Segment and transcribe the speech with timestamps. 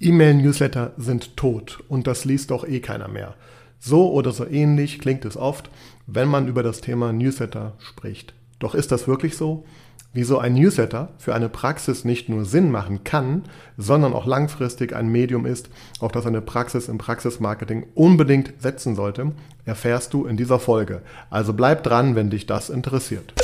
[0.00, 3.34] E-Mail-Newsletter sind tot und das liest doch eh keiner mehr.
[3.78, 5.70] So oder so ähnlich klingt es oft,
[6.06, 8.32] wenn man über das Thema Newsletter spricht.
[8.58, 9.64] Doch ist das wirklich so?
[10.12, 13.44] Wieso ein Newsletter für eine Praxis nicht nur Sinn machen kann,
[13.76, 15.68] sondern auch langfristig ein Medium ist,
[16.00, 19.32] auf das eine Praxis im Praxismarketing unbedingt setzen sollte,
[19.66, 21.02] erfährst du in dieser Folge.
[21.28, 23.34] Also bleib dran, wenn dich das interessiert.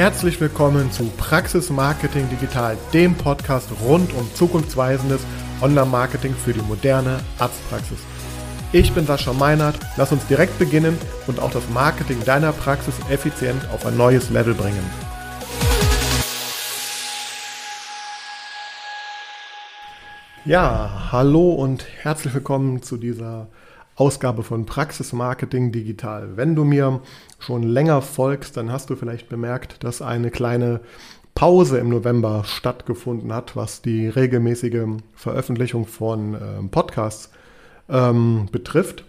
[0.00, 5.20] Herzlich willkommen zu Praxis Marketing Digital, dem Podcast rund um zukunftsweisendes
[5.60, 7.98] Online-Marketing für die moderne Arztpraxis.
[8.72, 13.68] Ich bin Sascha Meinert, lass uns direkt beginnen und auch das Marketing deiner Praxis effizient
[13.74, 14.82] auf ein neues Level bringen.
[20.46, 23.48] Ja, hallo und herzlich willkommen zu dieser
[24.00, 26.30] Ausgabe von Praxis Marketing Digital.
[26.36, 27.02] Wenn du mir
[27.38, 30.80] schon länger folgst, dann hast du vielleicht bemerkt, dass eine kleine
[31.34, 36.38] Pause im November stattgefunden hat, was die regelmäßige Veröffentlichung von äh,
[36.70, 37.30] Podcasts
[37.90, 39.04] ähm, betrifft.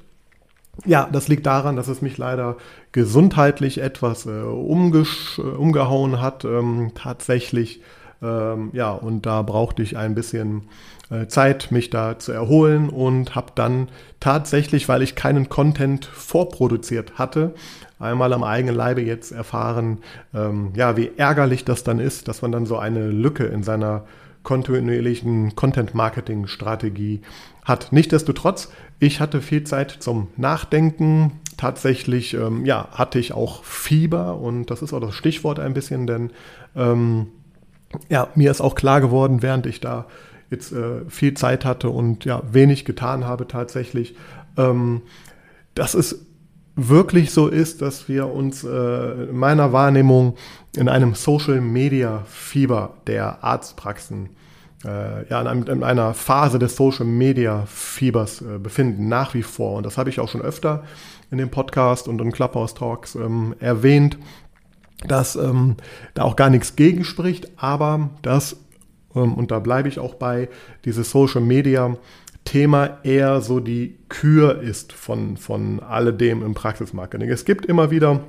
[0.86, 2.58] Ja, das liegt daran, dass es mich leider
[2.92, 6.44] gesundheitlich etwas äh, umgehauen hat.
[6.44, 7.82] Ähm, tatsächlich
[8.22, 10.64] ähm, ja, und da brauchte ich ein bisschen äh,
[11.28, 17.54] Zeit, mich da zu erholen und habe dann tatsächlich, weil ich keinen Content vorproduziert hatte,
[18.00, 20.00] einmal am eigenen Leibe jetzt erfahren,
[20.34, 24.06] ähm, ja, wie ärgerlich das dann ist, dass man dann so eine Lücke in seiner
[24.44, 27.22] kontinuierlichen Content-Marketing-Strategie
[27.64, 27.92] hat.
[27.92, 31.34] Nichtsdestotrotz, ich hatte viel Zeit zum Nachdenken.
[31.58, 36.08] Tatsächlich, ähm, ja, hatte ich auch Fieber und das ist auch das Stichwort ein bisschen,
[36.08, 36.32] denn
[36.76, 37.28] ähm,
[38.10, 40.06] ja, mir ist auch klar geworden, während ich da
[40.52, 44.16] jetzt äh, viel Zeit hatte und ja, wenig getan habe tatsächlich,
[44.58, 45.02] ähm,
[45.74, 46.26] dass es
[46.76, 50.36] wirklich so ist, dass wir uns äh, in meiner Wahrnehmung
[50.76, 54.30] in einem Social Media Fieber der Arztpraxen,
[54.86, 59.44] äh, ja, in, einem, in, einer Phase des Social Media Fiebers äh, befinden, nach wie
[59.44, 59.78] vor.
[59.78, 60.84] Und das habe ich auch schon öfter
[61.30, 64.18] in dem Podcast und in Clubhouse Talks ähm, erwähnt,
[65.08, 65.76] dass ähm,
[66.14, 68.58] da auch gar nichts gegen spricht, aber dass,
[69.14, 70.50] und da bleibe ich auch bei,
[70.86, 71.96] dieses Social Media
[72.46, 77.30] Thema eher so die Kür ist von, von alledem im Praxismarketing.
[77.30, 78.22] Es gibt immer wieder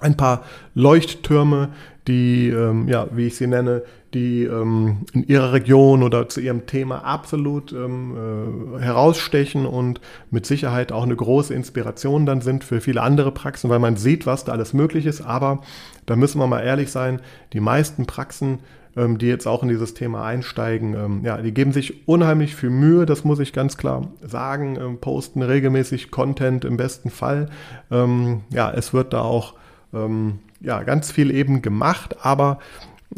[0.00, 0.44] ein paar
[0.74, 1.70] Leuchttürme,
[2.06, 3.82] die, ähm, ja, wie ich sie nenne,
[4.14, 10.00] die ähm, in ihrer Region oder zu ihrem Thema absolut ähm, äh, herausstechen und
[10.30, 14.24] mit Sicherheit auch eine große Inspiration dann sind für viele andere Praxen, weil man sieht,
[14.24, 15.20] was da alles möglich ist.
[15.20, 15.60] Aber
[16.06, 17.20] da müssen wir mal ehrlich sein,
[17.52, 18.60] die meisten Praxen,
[18.96, 22.70] ähm, die jetzt auch in dieses Thema einsteigen, ähm, ja, die geben sich unheimlich viel
[22.70, 27.50] Mühe, das muss ich ganz klar sagen, ähm, posten regelmäßig Content im besten Fall.
[27.90, 29.54] Ähm, ja, es wird da auch
[29.92, 32.58] ähm, ja, ganz viel eben gemacht, aber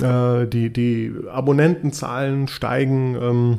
[0.03, 3.59] äh, die, die Abonnentenzahlen steigen, ähm,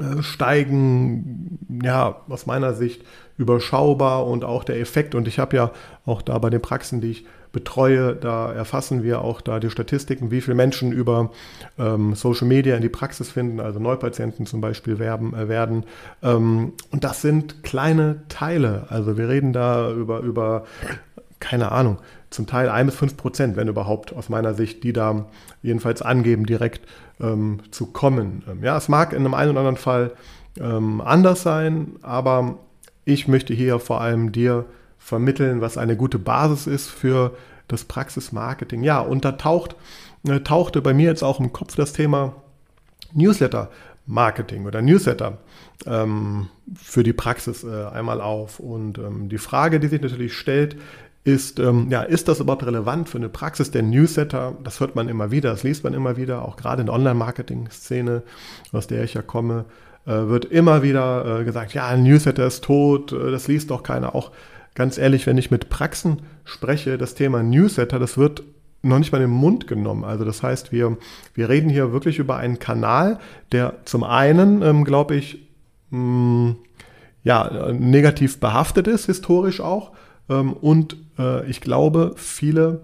[0.00, 3.02] äh, steigen, ja, aus meiner Sicht
[3.38, 5.14] überschaubar und auch der Effekt.
[5.14, 5.70] Und ich habe ja
[6.04, 10.30] auch da bei den Praxen, die ich betreue, da erfassen wir auch da die Statistiken,
[10.30, 11.30] wie viele Menschen über
[11.78, 15.84] ähm, Social Media in die Praxis finden, also Neupatienten zum Beispiel werben, äh, werden.
[16.22, 18.88] Ähm, und das sind kleine Teile.
[18.90, 20.64] Also wir reden da über, über
[21.40, 21.96] keine Ahnung,
[22.28, 25.24] zum Teil ein bis fünf Prozent, wenn überhaupt, aus meiner Sicht, die da
[25.62, 26.86] jedenfalls angeben, direkt
[27.22, 28.44] ähm, zu kommen.
[28.50, 30.12] Ähm, ja, es mag in einem einen oder anderen Fall
[30.60, 32.58] ähm, anders sein, aber
[33.06, 34.66] ich möchte hier vor allem dir
[35.06, 37.36] vermitteln, was eine gute Basis ist für
[37.68, 38.82] das Praxismarketing.
[38.82, 39.76] Ja, und da taucht,
[40.26, 42.34] äh, tauchte bei mir jetzt auch im Kopf das Thema
[43.12, 43.70] Newsletter
[44.06, 45.38] Marketing oder Newsletter
[45.86, 48.58] ähm, für die Praxis äh, einmal auf.
[48.58, 50.76] Und ähm, die Frage, die sich natürlich stellt,
[51.22, 53.70] ist, ähm, ja, ist das überhaupt relevant für eine Praxis?
[53.70, 56.86] Der Newsletter, das hört man immer wieder, das liest man immer wieder, auch gerade in
[56.86, 58.24] der Online-Marketing-Szene,
[58.72, 59.66] aus der ich ja komme,
[60.04, 63.84] äh, wird immer wieder äh, gesagt, ja, ein Newsletter ist tot, äh, das liest doch
[63.84, 64.16] keiner.
[64.16, 64.32] Auch
[64.76, 68.44] ganz ehrlich, wenn ich mit Praxen spreche, das Thema Newsletter, das wird
[68.82, 70.04] noch nicht mal in den Mund genommen.
[70.04, 70.96] Also das heißt, wir,
[71.34, 73.18] wir reden hier wirklich über einen Kanal,
[73.50, 75.40] der zum einen, ähm, glaube ich,
[75.90, 76.56] mh, mm,
[77.24, 79.90] ja, negativ behaftet ist, historisch auch,
[80.28, 82.82] ähm, und äh, ich glaube, viele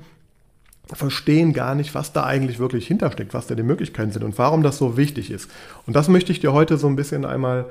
[0.92, 4.62] verstehen gar nicht, was da eigentlich wirklich hintersteckt, was da die Möglichkeiten sind und warum
[4.62, 5.48] das so wichtig ist.
[5.86, 7.66] Und das möchte ich dir heute so ein bisschen einmal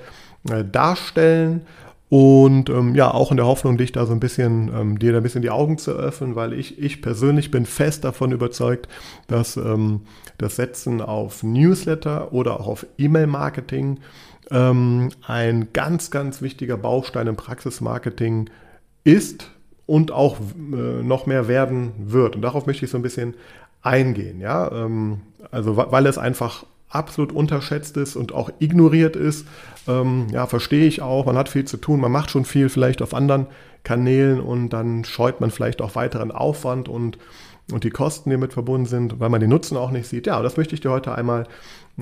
[0.50, 1.62] äh, darstellen
[2.12, 5.20] und ähm, ja, auch in der Hoffnung, dich da so ein bisschen, ähm, dir da
[5.20, 8.90] ein bisschen die Augen zu öffnen, weil ich, ich persönlich bin fest davon überzeugt,
[9.28, 10.02] dass ähm,
[10.38, 14.02] das Setzen auf Newsletter oder auch auf E-Mail-Marketing
[14.50, 18.50] ähm, ein ganz, ganz wichtiger Baustein im Praxismarketing
[19.06, 19.50] ist
[19.86, 22.36] und auch äh, noch mehr werden wird.
[22.36, 23.36] Und darauf möchte ich so ein bisschen
[23.84, 24.42] eingehen.
[24.42, 24.70] Ja?
[24.70, 29.48] Ähm, also weil es einfach absolut unterschätzt ist und auch ignoriert ist.
[29.88, 31.26] Ähm, ja, verstehe ich auch.
[31.26, 33.48] Man hat viel zu tun, man macht schon viel vielleicht auf anderen
[33.84, 37.18] Kanälen und dann scheut man vielleicht auch weiteren Aufwand und,
[37.72, 40.28] und die Kosten, die damit verbunden sind, weil man den Nutzen auch nicht sieht.
[40.28, 41.48] Ja, das möchte ich dir heute einmal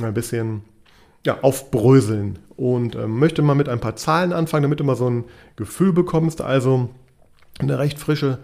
[0.02, 0.64] ein bisschen
[1.26, 5.10] ja, aufbröseln und äh, möchte mal mit ein paar Zahlen anfangen, damit du mal so
[5.10, 5.26] ein
[5.56, 6.42] Gefühl bekommst.
[6.42, 6.90] Also
[7.60, 8.40] eine recht frische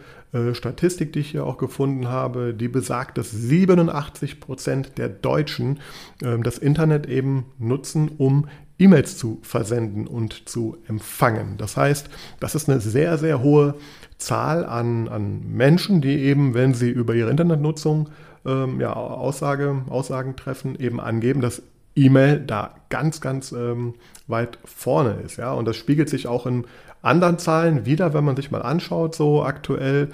[0.54, 5.80] Statistik, die ich hier auch gefunden habe, die besagt, dass 87 Prozent der Deutschen
[6.22, 8.48] äh, das Internet eben nutzen, um
[8.78, 11.56] E-Mails zu versenden und zu empfangen.
[11.58, 12.10] Das heißt,
[12.40, 13.76] das ist eine sehr, sehr hohe
[14.18, 18.10] Zahl an, an Menschen, die eben, wenn sie über ihre Internetnutzung
[18.46, 21.62] ähm, ja, Aussage, Aussagen treffen, eben angeben, dass
[21.96, 23.94] E-Mail da ganz, ganz ähm,
[24.28, 25.38] weit vorne ist.
[25.38, 25.54] Ja?
[25.54, 26.66] Und das spiegelt sich auch in
[27.06, 30.10] anderen Zahlen wieder, wenn man sich mal anschaut, so aktuell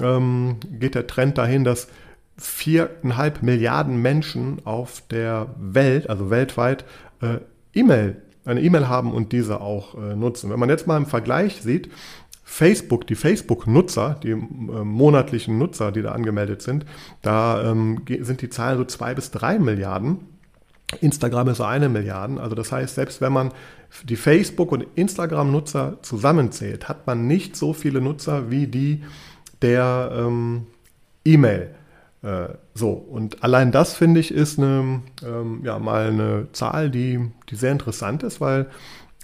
[0.00, 1.88] ähm, geht der Trend dahin, dass
[2.38, 6.84] viereinhalb Milliarden Menschen auf der Welt, also weltweit,
[7.22, 7.38] äh,
[7.74, 10.50] E-Mail, eine E-Mail haben und diese auch äh, nutzen.
[10.50, 11.90] Wenn man jetzt mal im Vergleich sieht,
[12.44, 16.86] Facebook, die Facebook-Nutzer, die äh, monatlichen Nutzer, die da angemeldet sind,
[17.22, 20.20] da ähm, sind die Zahlen so zwei bis drei Milliarden.
[21.00, 22.40] Instagram ist eine Milliarde.
[22.40, 23.52] Also das heißt, selbst wenn man
[24.04, 29.02] die Facebook- und Instagram-Nutzer zusammenzählt, hat man nicht so viele Nutzer wie die
[29.62, 30.66] der ähm,
[31.24, 31.74] E-Mail.
[32.22, 37.20] Äh, so, und allein das finde ich ist eine, ähm, ja, mal eine Zahl, die,
[37.48, 38.66] die sehr interessant ist, weil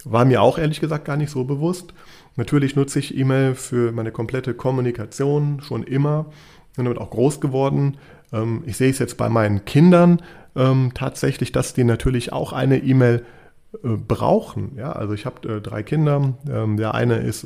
[0.05, 1.93] war mir auch ehrlich gesagt gar nicht so bewusst.
[2.35, 6.25] Natürlich nutze ich E-Mail für meine komplette Kommunikation schon immer.
[6.75, 7.97] Bin damit auch groß geworden.
[8.31, 10.21] Ähm, ich sehe es jetzt bei meinen Kindern
[10.55, 13.25] ähm, tatsächlich, dass die natürlich auch eine E-Mail
[13.83, 14.73] äh, brauchen.
[14.77, 16.33] Ja, also ich habe äh, drei Kinder.
[16.49, 17.45] Ähm, der eine ist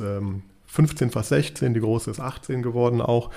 [0.66, 3.30] 15, fast 16, die große ist 18 geworden auch.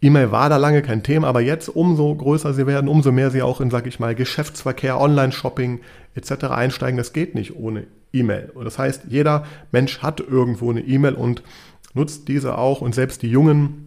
[0.00, 3.40] E-Mail war da lange kein Thema, aber jetzt umso größer sie werden, umso mehr sie
[3.40, 5.80] auch in, sag ich mal, Geschäftsverkehr, Online-Shopping
[6.14, 6.46] etc.
[6.46, 6.96] einsteigen.
[6.96, 8.50] Das geht nicht ohne E-Mail.
[8.54, 11.44] Und das heißt, jeder Mensch hat irgendwo eine E-Mail und
[11.94, 12.80] nutzt diese auch.
[12.80, 13.81] Und selbst die Jungen,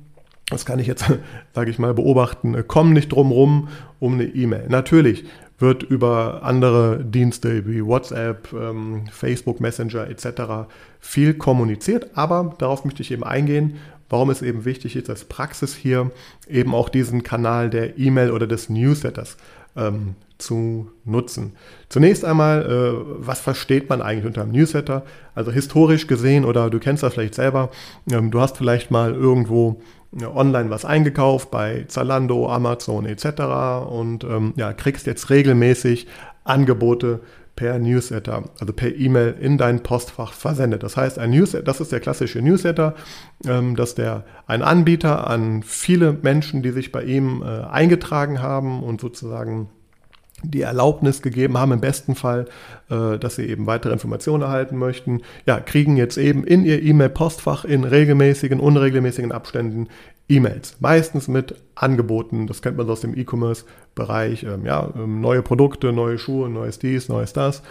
[0.49, 1.05] das kann ich jetzt,
[1.53, 3.67] sage ich mal, beobachten, kommen nicht drum rum
[3.99, 4.67] um eine E-Mail.
[4.69, 5.25] Natürlich
[5.57, 10.67] wird über andere Dienste wie WhatsApp, ähm, Facebook Messenger etc.
[10.99, 13.77] viel kommuniziert, aber darauf möchte ich eben eingehen,
[14.09, 16.11] warum es eben wichtig ist, als Praxis hier
[16.47, 19.37] eben auch diesen Kanal der E-Mail oder des Newsletters
[19.75, 21.53] ähm, zu nutzen.
[21.89, 25.03] Zunächst einmal, äh, was versteht man eigentlich unter einem Newsletter?
[25.33, 27.71] Also historisch gesehen, oder du kennst das vielleicht selber,
[28.11, 29.81] ähm, du hast vielleicht mal irgendwo
[30.23, 33.87] online was eingekauft bei Zalando, Amazon etc.
[33.89, 36.07] und ähm, ja, kriegst jetzt regelmäßig
[36.43, 37.21] Angebote
[37.55, 40.83] per Newsletter, also per E-Mail in dein Postfach versendet.
[40.83, 42.95] Das heißt, ein Newsletter, das ist der klassische Newsletter,
[43.45, 48.83] ähm, dass der ein Anbieter an viele Menschen, die sich bei ihm äh, eingetragen haben
[48.83, 49.69] und sozusagen
[50.51, 52.45] die Erlaubnis gegeben haben, im besten Fall,
[52.89, 57.65] äh, dass sie eben weitere Informationen erhalten möchten, ja, kriegen jetzt eben in ihr E-Mail-Postfach
[57.65, 59.87] in regelmäßigen, unregelmäßigen Abständen
[60.27, 60.77] E-Mails.
[60.79, 66.17] Meistens mit Angeboten, das kennt man aus dem E-Commerce-Bereich, ähm, ja, ähm, neue Produkte, neue
[66.17, 67.61] Schuhe, neues dies, neues das.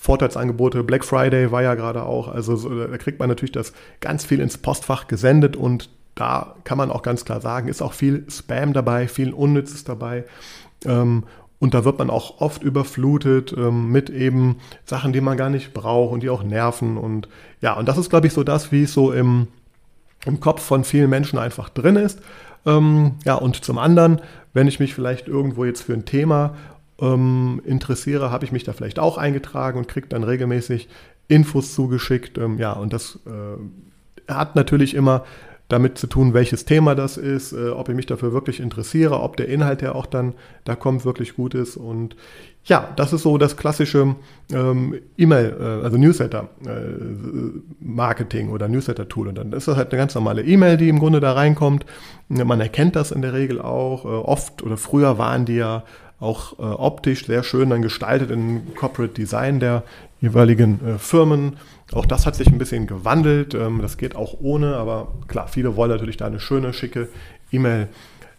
[0.00, 4.24] Vorteilsangebote, Black Friday war ja gerade auch, also so, da kriegt man natürlich das ganz
[4.24, 8.26] viel ins Postfach gesendet und da kann man auch ganz klar sagen, ist auch viel
[8.28, 10.24] Spam dabei, viel Unnützes dabei.
[10.84, 11.24] Ähm,
[11.60, 15.74] und da wird man auch oft überflutet ähm, mit eben Sachen, die man gar nicht
[15.74, 16.96] braucht und die auch nerven.
[16.96, 17.28] Und
[17.60, 19.46] ja, und das ist, glaube ich, so das, wie es so im,
[20.24, 22.20] im Kopf von vielen Menschen einfach drin ist.
[22.64, 24.22] Ähm, ja, und zum anderen,
[24.54, 26.56] wenn ich mich vielleicht irgendwo jetzt für ein Thema
[26.98, 30.88] ähm, interessiere, habe ich mich da vielleicht auch eingetragen und kriege dann regelmäßig
[31.28, 32.38] Infos zugeschickt.
[32.38, 35.24] Ähm, ja, und das äh, hat natürlich immer
[35.70, 39.36] damit zu tun, welches Thema das ist, äh, ob ich mich dafür wirklich interessiere, ob
[39.36, 40.34] der Inhalt, der auch dann
[40.64, 41.76] da kommt, wirklich gut ist.
[41.76, 42.16] Und
[42.64, 44.16] ja, das ist so das klassische
[44.52, 49.28] ähm, E-Mail, äh, also Newsletter-Marketing äh, oder Newsletter-Tool.
[49.28, 51.86] Und dann ist das halt eine ganz normale E-Mail, die im Grunde da reinkommt.
[52.28, 54.04] Man erkennt das in der Regel auch.
[54.04, 55.84] Äh, oft oder früher waren die ja
[56.20, 59.82] auch äh, optisch sehr schön dann gestaltet im Corporate Design der
[60.20, 61.56] jeweiligen äh, Firmen.
[61.92, 63.54] Auch das hat sich ein bisschen gewandelt.
[63.54, 67.08] Ähm, das geht auch ohne, aber klar, viele wollen natürlich da eine schöne, schicke
[67.50, 67.88] E-Mail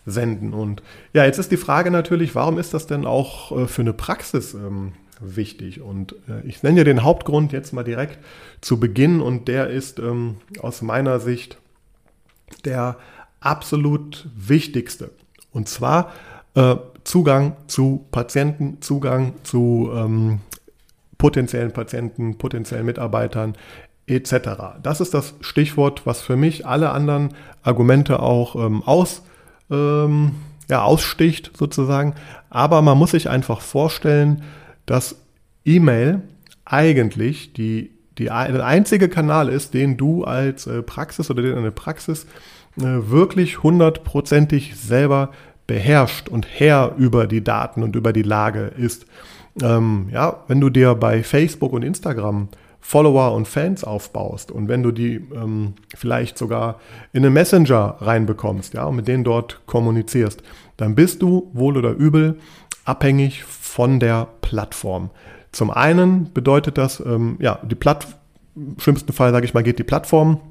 [0.06, 0.54] senden.
[0.54, 0.84] Und
[1.14, 4.54] ja, jetzt ist die Frage natürlich, warum ist das denn auch äh, für eine Praxis
[4.54, 5.82] ähm, wichtig?
[5.82, 8.20] Und äh, ich nenne ja den Hauptgrund jetzt mal direkt
[8.62, 11.58] zu Beginn und der ist ähm, aus meiner Sicht
[12.66, 12.98] der
[13.40, 15.12] absolut wichtigste.
[15.52, 16.12] Und zwar
[16.54, 20.40] äh, Zugang zu Patienten, Zugang zu ähm,
[21.18, 23.56] potenziellen Patienten, potenziellen Mitarbeitern
[24.08, 24.80] etc.
[24.82, 27.30] Das ist das Stichwort, was für mich alle anderen
[27.64, 29.24] Argumente auch ähm, aus,
[29.70, 30.32] ähm,
[30.70, 32.16] ja, aussticht sozusagen.
[32.50, 34.44] Aber man muss sich einfach vorstellen,
[34.86, 35.16] dass
[35.64, 36.22] E-Mail
[36.66, 41.72] eigentlich die, die, der einzige Kanal ist, den du als äh, Praxis oder den eine
[41.72, 42.26] Praxis
[42.78, 45.32] äh, wirklich hundertprozentig selber
[45.72, 49.06] beherrscht und Herr über die Daten und über die Lage ist.
[49.62, 52.50] Ähm, ja, wenn du dir bei Facebook und Instagram
[52.82, 56.82] Follower und Fans aufbaust und wenn du die ähm, vielleicht sogar
[57.14, 60.44] in einen Messenger reinbekommst, ja, und mit denen dort kommunizierst,
[60.76, 62.38] dann bist du wohl oder übel
[62.84, 65.10] abhängig von der Plattform.
[65.54, 67.78] Zum einen bedeutet das, ähm, ja, die
[68.58, 70.42] im schlimmsten Fall, sage ich mal, geht die Plattform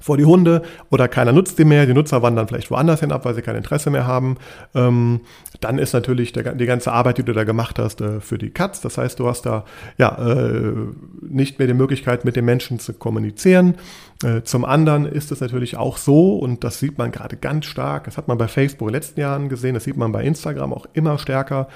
[0.00, 3.24] vor die Hunde oder keiner nutzt die mehr, die Nutzer wandern vielleicht woanders hin ab,
[3.24, 4.36] weil sie kein Interesse mehr haben.
[4.74, 5.20] Ähm,
[5.60, 8.50] dann ist natürlich der, die ganze Arbeit, die du da gemacht hast, äh, für die
[8.50, 8.80] Katz.
[8.80, 9.64] Das heißt, du hast da
[9.96, 10.72] ja äh,
[11.20, 13.74] nicht mehr die Möglichkeit, mit den Menschen zu kommunizieren.
[14.22, 18.04] Äh, zum anderen ist es natürlich auch so, und das sieht man gerade ganz stark,
[18.04, 20.72] das hat man bei Facebook in den letzten Jahren gesehen, das sieht man bei Instagram
[20.72, 21.68] auch immer stärker,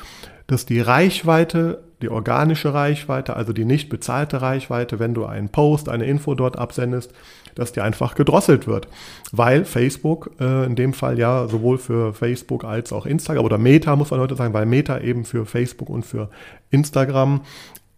[0.47, 5.89] dass die Reichweite die organische Reichweite, also die nicht bezahlte Reichweite, wenn du einen Post,
[5.89, 7.13] eine Info dort absendest,
[7.55, 8.89] dass die einfach gedrosselt wird.
[9.33, 13.97] Weil Facebook äh, in dem Fall ja sowohl für Facebook als auch Instagram oder Meta
[13.97, 16.31] muss man heute sagen, weil Meta eben für Facebook und für
[16.71, 17.43] Instagram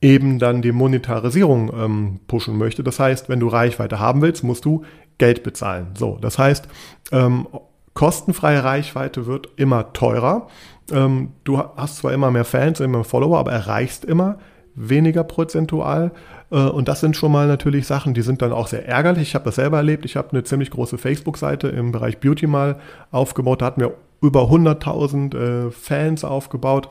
[0.01, 2.85] eben dann die Monetarisierung ähm, pushen möchte.
[2.85, 4.85] Das heißt, wenn du Reichweite haben willst, musst du
[5.19, 5.89] Geld bezahlen.
[5.97, 6.69] So, das heißt,
[7.13, 7.47] ähm,
[7.95, 10.49] kostenfreie Reichweite wird immer teurer.
[10.93, 14.39] Ähm, du hast zwar immer mehr Fans, immer mehr Follower, aber erreichst immer
[14.75, 16.13] weniger prozentual.
[16.55, 19.29] Äh, und das sind schon mal natürlich Sachen, die sind dann auch sehr ärgerlich.
[19.29, 20.05] Ich habe das selber erlebt.
[20.05, 22.77] Ich habe eine ziemlich große Facebook-Seite im Bereich Beauty mal
[23.11, 23.61] aufgebaut.
[23.61, 26.89] Da hatten wir über 100.000 äh, Fans aufgebaut.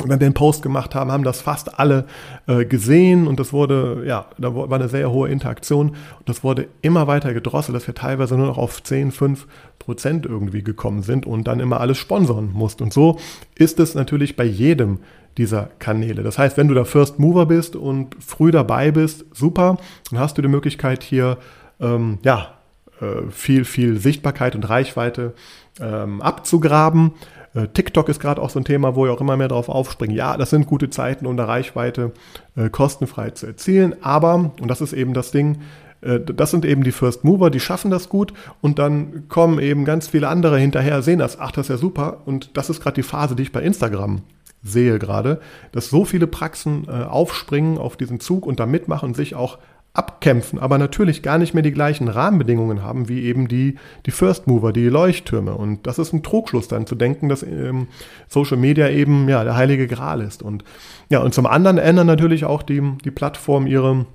[0.00, 2.06] Und wenn wir den Post gemacht haben, haben das fast alle
[2.46, 6.68] äh, gesehen und das wurde, ja, da war eine sehr hohe Interaktion und das wurde
[6.80, 9.46] immer weiter gedrosselt, dass wir teilweise nur noch auf 10, 5
[9.78, 12.84] Prozent irgendwie gekommen sind und dann immer alles sponsern mussten.
[12.84, 13.18] Und so
[13.54, 15.00] ist es natürlich bei jedem
[15.38, 16.22] dieser Kanäle.
[16.22, 19.78] Das heißt, wenn du der First Mover bist und früh dabei bist, super,
[20.10, 21.38] dann hast du die Möglichkeit hier,
[21.80, 22.54] ähm, ja,
[23.00, 25.34] äh, viel, viel Sichtbarkeit und Reichweite
[25.80, 27.12] ähm, abzugraben.
[27.54, 30.16] Äh, TikTok ist gerade auch so ein Thema, wo ich auch immer mehr drauf aufspringen.
[30.16, 32.12] Ja, das sind gute Zeiten, um eine Reichweite
[32.56, 33.96] äh, kostenfrei zu erzielen.
[34.02, 35.58] Aber, und das ist eben das Ding,
[36.02, 39.84] äh, das sind eben die First Mover, die schaffen das gut und dann kommen eben
[39.84, 42.94] ganz viele andere hinterher, sehen das, ach, das ist ja super und das ist gerade
[42.94, 44.22] die Phase, die ich bei Instagram
[44.62, 45.40] sehe gerade,
[45.72, 49.58] dass so viele Praxen äh, aufspringen auf diesen Zug und da mitmachen und sich auch
[49.94, 53.76] abkämpfen, aber natürlich gar nicht mehr die gleichen Rahmenbedingungen haben wie eben die,
[54.06, 55.54] die First Mover, die Leuchttürme.
[55.54, 57.88] Und das ist ein Trugschluss dann zu denken, dass ähm,
[58.26, 60.42] Social Media eben ja der heilige Gral ist.
[60.42, 60.64] Und
[61.10, 64.06] ja, und zum anderen ändern natürlich auch die, die Plattform ihre,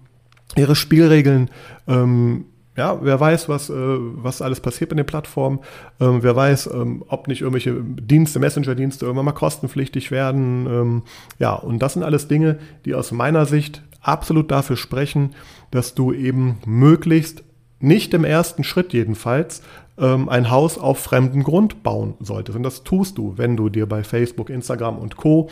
[0.56, 1.52] ihre Spielregeln.
[1.88, 2.46] Ähm,
[2.78, 5.60] ja, wer weiß, was, äh, was alles passiert mit den Plattformen.
[6.00, 10.68] Ähm, wer weiß, ähm, ob nicht irgendwelche Dienste, Messenger-Dienste irgendwann mal kostenpflichtig werden.
[10.68, 11.02] Ähm,
[11.40, 15.34] ja, und das sind alles Dinge, die aus meiner Sicht absolut dafür sprechen,
[15.72, 17.44] dass du eben möglichst
[17.80, 19.64] nicht im ersten Schritt jedenfalls
[19.98, 22.56] ähm, ein Haus auf fremden Grund bauen solltest.
[22.56, 25.50] Und das tust du, wenn du dir bei Facebook, Instagram und Co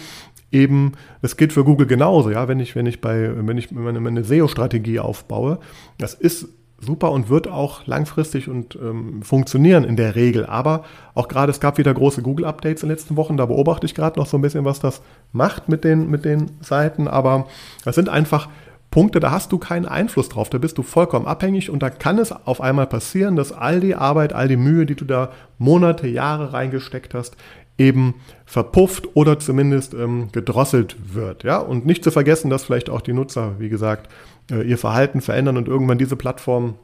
[0.51, 3.99] eben, das gilt für Google genauso, ja, wenn ich, wenn ich bei, wenn ich meine,
[3.99, 5.59] meine SEO-Strategie aufbaue,
[5.97, 10.45] das ist super und wird auch langfristig und ähm, funktionieren in der Regel.
[10.45, 13.95] Aber auch gerade, es gab wieder große Google-Updates in den letzten Wochen, da beobachte ich
[13.95, 15.01] gerade noch so ein bisschen, was das
[15.31, 17.07] macht mit den, mit den Seiten.
[17.07, 17.47] Aber
[17.83, 18.49] das sind einfach
[18.91, 22.17] Punkte, da hast du keinen Einfluss drauf, da bist du vollkommen abhängig und da kann
[22.17, 26.07] es auf einmal passieren, dass all die Arbeit, all die Mühe, die du da Monate,
[26.07, 27.35] Jahre reingesteckt hast,
[27.77, 28.15] eben
[28.45, 31.43] verpufft oder zumindest ähm, gedrosselt wird.
[31.43, 31.57] Ja?
[31.57, 34.09] Und nicht zu vergessen, dass vielleicht auch die Nutzer, wie gesagt,
[34.51, 36.75] äh, ihr Verhalten verändern und irgendwann diese Plattform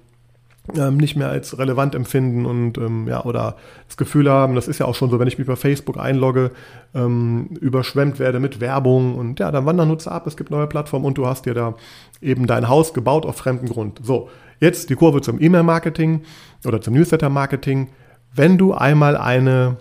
[0.78, 3.56] ähm, nicht mehr als relevant empfinden und ähm, ja, oder
[3.88, 6.52] das Gefühl haben, das ist ja auch schon so, wenn ich mich bei Facebook einlogge,
[6.94, 11.06] ähm, überschwemmt werde mit Werbung und ja, dann wandern Nutzer ab, es gibt neue Plattformen
[11.06, 11.74] und du hast dir da
[12.22, 14.00] eben dein Haus gebaut auf fremden Grund.
[14.04, 16.22] So, jetzt die Kurve zum E-Mail-Marketing
[16.66, 17.90] oder zum Newsletter-Marketing.
[18.34, 19.78] Wenn du einmal eine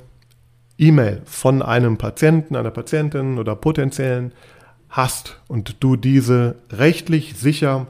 [0.79, 4.33] E-Mail von einem Patienten, einer Patientin oder potenziellen
[4.91, 7.87] hast und du diese rechtlich sicher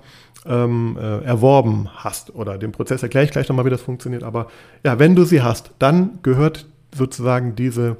[0.47, 4.49] ähm, äh, erworben hast oder den Prozess erkläre ich gleich nochmal, wie das funktioniert, aber
[4.85, 7.97] ja, wenn du sie hast, dann gehört sozusagen diese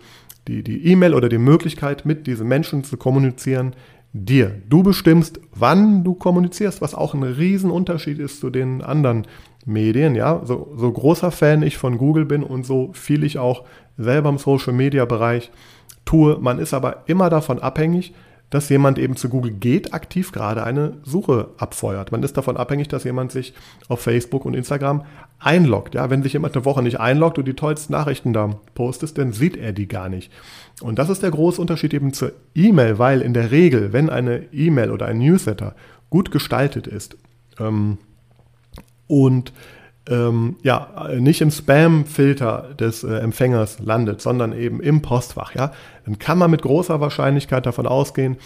[0.49, 3.75] die die E-Mail oder die Möglichkeit mit diesen Menschen zu kommunizieren
[4.12, 4.61] dir.
[4.69, 9.26] Du bestimmst, wann du kommunizierst, was auch ein Riesenunterschied ist zu den anderen
[9.64, 10.14] Medien.
[10.14, 13.64] Ja, so, so großer Fan ich von Google bin und so viel ich auch
[13.99, 15.50] selber im Social Media Bereich
[16.04, 16.38] tue.
[16.40, 18.14] Man ist aber immer davon abhängig,
[18.50, 22.11] dass jemand eben zu Google geht, aktiv gerade eine Suche abfeuert.
[22.12, 23.54] Man ist davon abhängig, dass jemand sich
[23.88, 25.04] auf Facebook und Instagram
[25.38, 25.95] einloggt.
[25.95, 29.33] Ja, wenn sich jemand eine Woche nicht einloggt und die tollsten Nachrichten da postet, dann
[29.33, 30.33] sieht er die gar nicht.
[30.83, 34.52] Und das ist der große Unterschied eben zur E-Mail, weil in der Regel, wenn eine
[34.52, 35.75] E-Mail oder ein Newsletter
[36.11, 37.16] gut gestaltet ist
[37.61, 37.99] ähm,
[39.07, 39.52] und
[40.11, 45.73] ähm, ja, nicht im Spam-Filter des äh, Empfängers landet, sondern eben im Postfach, ja,
[46.05, 48.37] dann kann man mit großer Wahrscheinlichkeit davon ausgehen,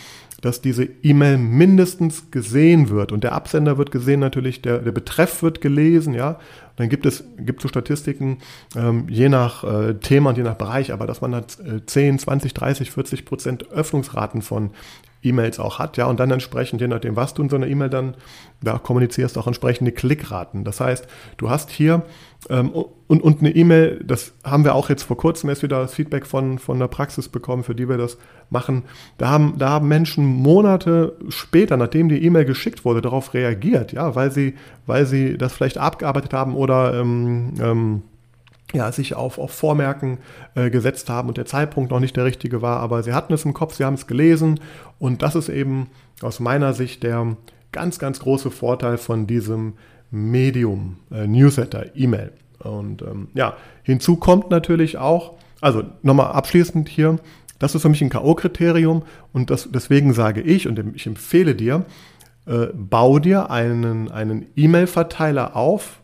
[0.44, 3.12] dass diese E-Mail mindestens gesehen wird.
[3.12, 6.38] Und der Absender wird gesehen natürlich, der, der Betreff wird gelesen, ja.
[6.76, 8.38] Dann gibt es gibt so Statistiken,
[8.76, 12.18] ähm, je nach äh, Thema und je nach Bereich, aber dass man da äh, 10,
[12.18, 14.70] 20, 30, 40 Prozent Öffnungsraten von
[15.24, 17.90] E-Mails auch hat, ja, und dann entsprechend, je nachdem, was du in so einer E-Mail
[17.90, 18.14] dann
[18.62, 20.64] da kommunizierst, auch entsprechende Klickraten.
[20.64, 22.02] Das heißt, du hast hier
[22.48, 25.94] ähm, und, und eine E-Mail, das haben wir auch jetzt vor kurzem erst wieder das
[25.94, 28.18] Feedback von, von der Praxis bekommen, für die wir das
[28.50, 28.84] machen.
[29.18, 34.14] Da haben, da haben Menschen Monate später, nachdem die E-Mail geschickt wurde, darauf reagiert, ja,
[34.14, 34.54] weil sie,
[34.86, 38.02] weil sie das vielleicht abgearbeitet haben oder ähm, ähm,
[38.74, 40.18] ja, sich auf, auf Vormerken
[40.54, 43.44] äh, gesetzt haben und der Zeitpunkt noch nicht der richtige war, aber sie hatten es
[43.44, 44.60] im Kopf, sie haben es gelesen
[44.98, 45.88] und das ist eben
[46.22, 47.36] aus meiner Sicht der
[47.72, 49.74] ganz, ganz große Vorteil von diesem
[50.10, 52.32] Medium, äh, Newsletter, E-Mail.
[52.60, 57.18] Und ähm, ja, hinzu kommt natürlich auch, also nochmal abschließend hier,
[57.58, 59.02] das ist für mich ein K.O.-Kriterium
[59.32, 61.84] und das, deswegen sage ich und ich empfehle dir,
[62.46, 66.00] äh, bau dir einen, einen E-Mail-Verteiler auf,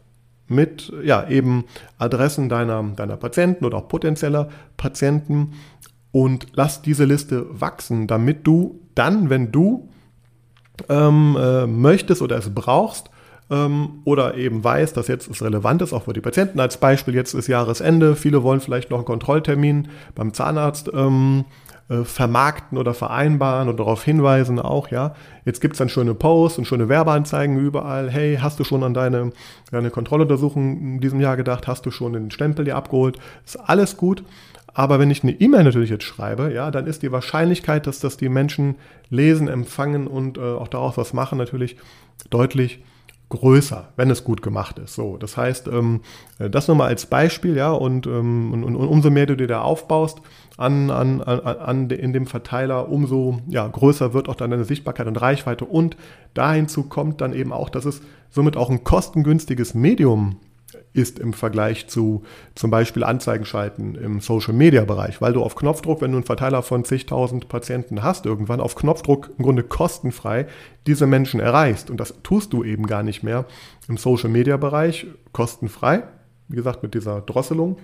[0.50, 1.64] mit ja, eben
[1.98, 5.52] Adressen deiner, deiner Patienten oder auch potenzieller Patienten
[6.12, 9.88] und lass diese Liste wachsen, damit du dann, wenn du
[10.88, 13.10] ähm, äh, möchtest oder es brauchst,
[13.50, 16.60] ähm, oder eben weißt, dass jetzt es relevant ist, auch für die Patienten.
[16.60, 21.44] Als Beispiel, jetzt ist Jahresende, viele wollen vielleicht noch einen Kontrolltermin beim Zahnarzt ähm,
[21.90, 25.16] äh, vermarkten oder vereinbaren und darauf hinweisen auch, ja.
[25.44, 28.08] Jetzt gibt es dann schöne Posts und schöne Werbeanzeigen überall.
[28.08, 29.32] Hey, hast du schon an deine,
[29.72, 31.66] deine Kontrolluntersuchung in diesem Jahr gedacht?
[31.66, 33.18] Hast du schon den Stempel dir abgeholt?
[33.44, 34.22] Ist alles gut.
[34.72, 38.16] Aber wenn ich eine E-Mail natürlich jetzt schreibe, ja, dann ist die Wahrscheinlichkeit, dass das
[38.16, 38.76] die Menschen
[39.08, 41.76] lesen, empfangen und äh, auch daraus was machen, natürlich
[42.30, 42.84] deutlich
[43.30, 44.94] größer, wenn es gut gemacht ist.
[44.94, 46.02] So, das heißt, ähm,
[46.38, 50.20] das nochmal als Beispiel, ja, und, ähm, und, und, umso mehr du dir da aufbaust
[50.60, 55.06] an, an, an, an in dem Verteiler, umso ja, größer wird auch dann deine Sichtbarkeit
[55.06, 55.64] und Reichweite.
[55.64, 55.96] Und
[56.34, 60.36] dahinzu kommt dann eben auch, dass es somit auch ein kostengünstiges Medium
[60.92, 65.54] ist im Vergleich zu zum Beispiel Anzeigen schalten im Social Media Bereich, weil du auf
[65.54, 70.46] Knopfdruck, wenn du einen Verteiler von zigtausend Patienten hast, irgendwann auf Knopfdruck im Grunde kostenfrei
[70.86, 71.90] diese Menschen erreichst.
[71.90, 73.46] Und das tust du eben gar nicht mehr
[73.88, 76.02] im Social Media Bereich kostenfrei,
[76.48, 77.76] wie gesagt, mit dieser Drosselung.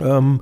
[0.00, 0.40] Ähm,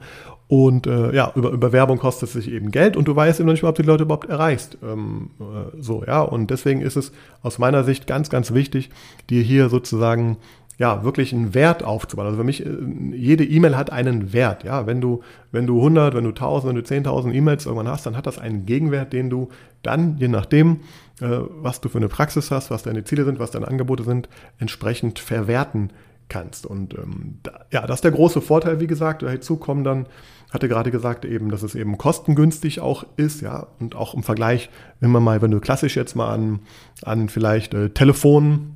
[0.54, 3.48] und äh, ja, über, über Werbung kostet es sich eben Geld und du weißt eben
[3.48, 4.78] noch nicht mal, ob du die Leute überhaupt erreichst.
[4.84, 6.20] Ähm, äh, so, ja.
[6.20, 7.10] Und deswegen ist es
[7.42, 8.90] aus meiner Sicht ganz, ganz wichtig,
[9.30, 10.36] dir hier sozusagen
[10.78, 12.26] ja, wirklich einen Wert aufzubauen.
[12.26, 12.70] Also für mich, äh,
[13.16, 14.62] jede E-Mail hat einen Wert.
[14.62, 18.06] Ja, wenn du, wenn du 100, wenn du 1000, wenn du 10.000 E-Mails irgendwann hast,
[18.06, 19.48] dann hat das einen Gegenwert, den du
[19.82, 20.82] dann, je nachdem,
[21.20, 24.28] äh, was du für eine Praxis hast, was deine Ziele sind, was deine Angebote sind,
[24.60, 25.90] entsprechend verwerten
[26.28, 26.64] kannst.
[26.64, 29.22] Und ähm, da, ja, das ist der große Vorteil, wie gesagt.
[29.22, 30.06] Dazu kommen dann,
[30.54, 34.70] hatte gerade gesagt, eben, dass es eben kostengünstig auch ist, ja, und auch im Vergleich,
[35.00, 36.60] wenn man mal, wenn du klassisch jetzt mal an,
[37.02, 38.70] an vielleicht äh, Telefon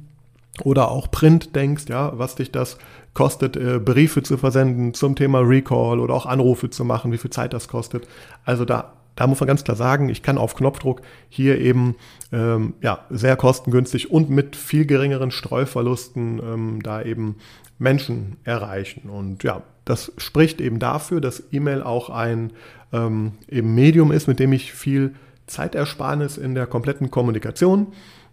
[0.64, 2.79] oder auch Print denkst, ja, was dich das
[3.14, 7.31] kostet, äh, Briefe zu versenden zum Thema Recall oder auch Anrufe zu machen, wie viel
[7.31, 8.09] Zeit das kostet.
[8.45, 11.97] Also da, da muss man ganz klar sagen, ich kann auf Knopfdruck hier eben
[12.31, 17.35] ähm, ja, sehr kostengünstig und mit viel geringeren Streuverlusten ähm, da eben
[17.81, 19.11] Menschen erreichen.
[19.11, 22.53] Und ja, das spricht eben dafür, dass E-Mail auch ein
[22.93, 25.17] ähm, eben Medium ist, mit dem ich viel
[25.49, 27.89] Zeitersparnis in der kompletten Kommunikation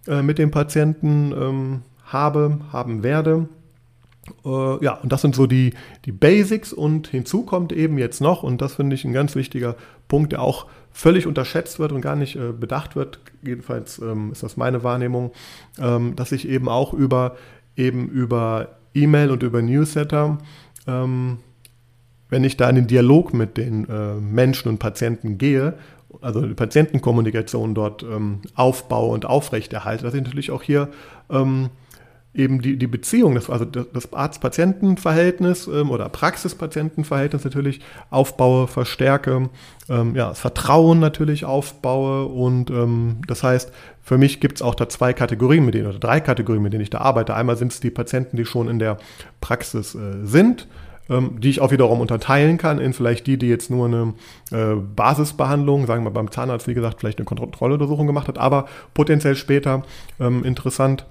[0.06, 3.50] äh, mit dem Patienten ähm, habe, haben werde.
[4.44, 5.74] Äh, ja, und das sind so die,
[6.06, 9.76] die Basics und hinzu kommt eben jetzt noch, und das finde ich ein ganz wichtiger
[10.08, 14.44] Punkt, der auch völlig unterschätzt wird und gar nicht äh, bedacht wird, jedenfalls ähm, ist
[14.44, 15.32] das meine Wahrnehmung,
[15.78, 17.36] ähm, dass ich eben auch über
[17.76, 20.38] eben über E-Mail und über Newsletter,
[20.88, 21.40] ähm,
[22.30, 25.74] wenn ich da in den Dialog mit den äh, Menschen und Patienten gehe,
[26.22, 30.90] also die Patientenkommunikation dort ähm, aufbaue und aufrechterhalte, dass ich natürlich auch hier
[31.30, 31.70] ähm,
[32.36, 39.50] eben die, die Beziehung, das, also das Arzt-Patienten-Verhältnis ähm, oder Praxis-Patienten-Verhältnis natürlich aufbaue, verstärke,
[39.90, 43.72] ähm, ja, das Vertrauen natürlich aufbaue und ähm, das heißt,
[44.02, 46.84] für mich gibt es auch da zwei Kategorien, mit denen oder drei Kategorien, mit denen
[46.84, 47.36] ich da arbeite.
[47.36, 48.98] Einmal sind es die Patienten, die schon in der
[49.42, 50.68] Praxis äh, sind
[51.10, 54.14] ähm, die ich auch wiederum unterteilen kann in vielleicht die, die jetzt nur eine
[54.52, 59.36] äh, Basisbehandlung, sagen wir beim Zahnarzt, wie gesagt, vielleicht eine Kontrolluntersuchung gemacht hat, aber potenziell
[59.36, 59.84] später
[60.20, 61.06] ähm, interessant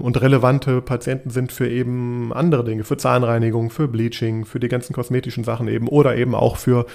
[0.00, 4.92] und relevante Patienten sind für eben andere Dinge, für Zahnreinigung, für Bleaching, für die ganzen
[4.92, 6.86] kosmetischen Sachen eben oder eben auch für,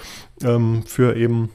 [0.43, 1.49] ähm, für eben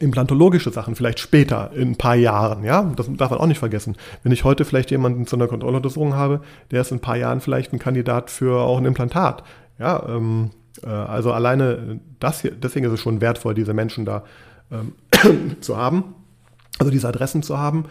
[0.00, 3.96] implantologische Sachen, vielleicht später, in ein paar Jahren, ja, das darf man auch nicht vergessen.
[4.22, 7.40] Wenn ich heute vielleicht jemanden zu einer Kontrolluntersuchung habe, der ist in ein paar Jahren
[7.40, 9.44] vielleicht ein Kandidat für auch ein Implantat,
[9.78, 10.50] ja, ähm,
[10.82, 14.24] äh, also alleine das hier, deswegen ist es schon wertvoll, diese Menschen da
[14.70, 14.92] ähm,
[15.60, 16.14] zu haben,
[16.78, 17.84] also diese Adressen zu haben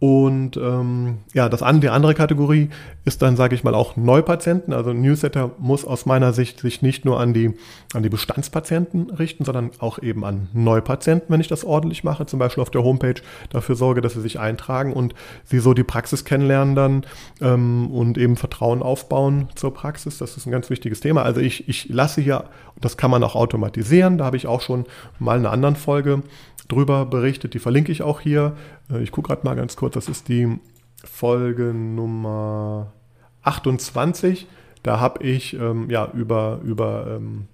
[0.00, 2.70] und ähm, ja, das an, die andere Kategorie
[3.04, 4.72] ist dann, sage ich mal, auch Neupatienten.
[4.72, 7.54] Also ein Newsletter muss aus meiner Sicht sich nicht nur an die,
[7.94, 12.26] an die Bestandspatienten richten, sondern auch eben an Neupatienten, wenn ich das ordentlich mache.
[12.26, 15.84] Zum Beispiel auf der Homepage dafür sorge, dass sie sich eintragen und sie so die
[15.84, 17.06] Praxis kennenlernen dann
[17.40, 20.18] ähm, und eben Vertrauen aufbauen zur Praxis.
[20.18, 21.22] Das ist ein ganz wichtiges Thema.
[21.22, 22.44] Also ich, ich lasse hier,
[22.80, 24.86] das kann man auch automatisieren, da habe ich auch schon
[25.18, 26.22] mal in einer anderen Folge
[26.68, 27.54] drüber berichtet.
[27.54, 28.56] Die verlinke ich auch hier.
[28.90, 30.58] Äh, ich gucke gerade mal ganz kurz, das ist die
[31.04, 32.92] Folge Nummer
[33.42, 34.46] 28.
[34.82, 37.46] Da habe ich ähm, ja über, über ähm,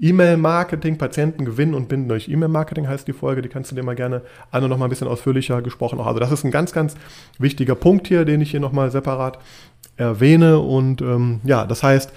[0.00, 4.22] E-Mail-Marketing, Patientengewinn und Binden durch E-Mail-Marketing heißt die Folge, die kannst du dir mal gerne
[4.50, 6.00] an und noch mal ein bisschen ausführlicher gesprochen.
[6.00, 6.94] Also das ist ein ganz, ganz
[7.38, 9.38] wichtiger Punkt hier, den ich hier noch mal separat
[9.96, 10.58] erwähne.
[10.58, 12.12] Und ähm, ja, das heißt,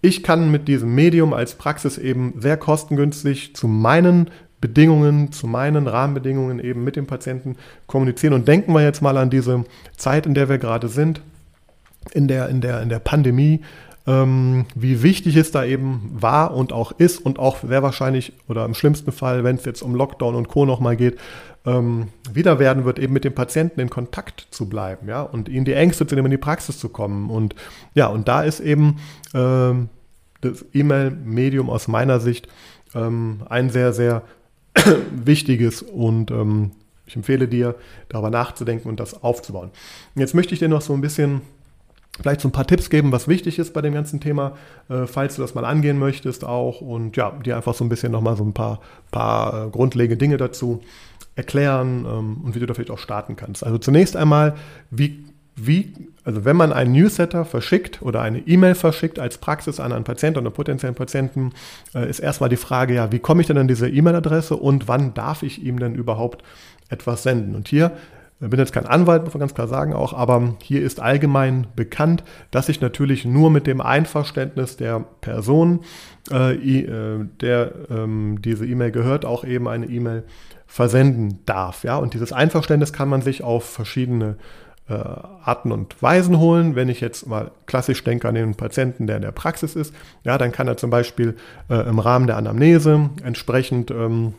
[0.00, 5.86] ich kann mit diesem Medium als Praxis eben sehr kostengünstig zu meinen Bedingungen, zu meinen
[5.86, 8.34] Rahmenbedingungen eben mit dem Patienten kommunizieren.
[8.34, 9.64] Und denken wir jetzt mal an diese
[9.96, 11.20] Zeit, in der wir gerade sind,
[12.12, 13.62] in der, in der, in der Pandemie,
[14.06, 18.64] ähm, wie wichtig es da eben war und auch ist und auch sehr wahrscheinlich oder
[18.64, 20.64] im schlimmsten Fall, wenn es jetzt um Lockdown und Co.
[20.64, 21.18] nochmal geht,
[21.66, 25.66] ähm, wieder werden wird, eben mit dem Patienten in Kontakt zu bleiben, ja, und ihnen
[25.66, 27.28] die Ängste zu nehmen, in die Praxis zu kommen.
[27.28, 27.54] Und
[27.94, 28.96] ja, und da ist eben
[29.34, 29.90] ähm,
[30.40, 32.48] das E-Mail-Medium aus meiner Sicht
[32.94, 34.22] ähm, ein sehr, sehr
[35.24, 36.72] Wichtiges und ähm,
[37.06, 37.74] ich empfehle dir,
[38.08, 39.70] darüber nachzudenken und das aufzubauen.
[40.14, 41.40] Und jetzt möchte ich dir noch so ein bisschen
[42.20, 44.56] vielleicht so ein paar Tipps geben, was wichtig ist bei dem ganzen Thema,
[44.88, 48.12] äh, falls du das mal angehen möchtest auch und ja, dir einfach so ein bisschen
[48.12, 50.82] nochmal so ein paar, paar äh, grundlegende Dinge dazu
[51.36, 53.64] erklären ähm, und wie du da vielleicht auch starten kannst.
[53.64, 54.56] Also zunächst einmal,
[54.90, 55.24] wie
[55.66, 55.92] wie,
[56.24, 60.40] also wenn man einen Newsletter verschickt oder eine E-Mail verschickt als Praxis an einen Patienten
[60.40, 61.52] oder potenziellen Patienten,
[61.94, 65.14] äh, ist erstmal die Frage, ja, wie komme ich denn an diese E-Mail-Adresse und wann
[65.14, 66.42] darf ich ihm denn überhaupt
[66.88, 67.54] etwas senden?
[67.54, 67.92] Und hier
[68.40, 71.00] ich äh, bin jetzt kein Anwalt, muss man ganz klar sagen auch, aber hier ist
[71.00, 75.80] allgemein bekannt, dass ich natürlich nur mit dem Einverständnis der Person,
[76.30, 80.24] äh, äh, der ähm, diese E-Mail gehört, auch eben eine E-Mail
[80.66, 81.84] versenden darf.
[81.84, 81.96] Ja?
[81.96, 84.36] Und dieses Einverständnis kann man sich auf verschiedene
[84.88, 86.74] äh, Arten und Weisen holen.
[86.74, 90.38] Wenn ich jetzt mal klassisch denke an den Patienten, der in der Praxis ist, ja,
[90.38, 91.36] dann kann er zum Beispiel
[91.68, 94.34] äh, im Rahmen der Anamnese entsprechend ähm,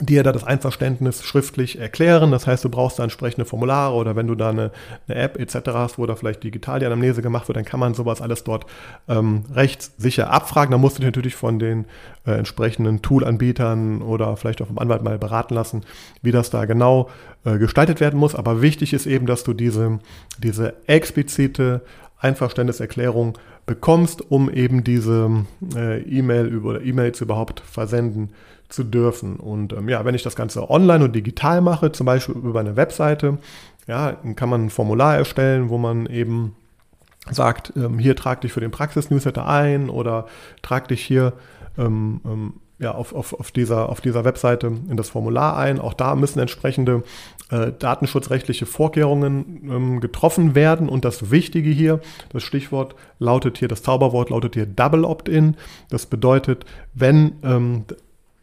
[0.00, 2.30] dir da das Einverständnis schriftlich erklären.
[2.30, 4.72] Das heißt, du brauchst da entsprechende Formulare oder wenn du da eine,
[5.06, 5.70] eine App etc.
[5.72, 8.66] hast, wo da vielleicht digital die Anamnese gemacht wird, dann kann man sowas alles dort
[9.08, 10.72] ähm, rechtssicher abfragen.
[10.72, 11.86] Da musst du dich natürlich von den
[12.26, 15.82] äh, entsprechenden Tool-Anbietern oder vielleicht auch vom Anwalt mal beraten lassen,
[16.22, 17.08] wie das da genau
[17.44, 18.34] äh, gestaltet werden muss.
[18.34, 20.00] Aber wichtig ist eben, dass du diese,
[20.38, 21.82] diese explizite
[22.18, 28.30] Einverständniserklärung bekommst, um eben diese äh, E-Mail oder E-Mails überhaupt versenden
[28.68, 29.36] zu dürfen.
[29.36, 32.76] Und ähm, ja, wenn ich das Ganze online und digital mache, zum Beispiel über eine
[32.76, 33.38] Webseite,
[33.86, 36.56] ja, kann man ein Formular erstellen, wo man eben
[37.30, 40.26] sagt, ähm, hier trag dich für den Praxis-Newsletter ein oder
[40.62, 41.34] trag dich hier
[41.78, 45.78] ähm, ähm, ja, auf, auf, auf, dieser, auf dieser Webseite in das Formular ein.
[45.80, 47.02] Auch da müssen entsprechende
[47.50, 50.88] äh, datenschutzrechtliche Vorkehrungen ähm, getroffen werden.
[50.88, 52.00] Und das Wichtige hier,
[52.30, 55.56] das Stichwort lautet hier, das Zauberwort lautet hier Double Opt-in.
[55.88, 57.84] Das bedeutet, wenn ähm,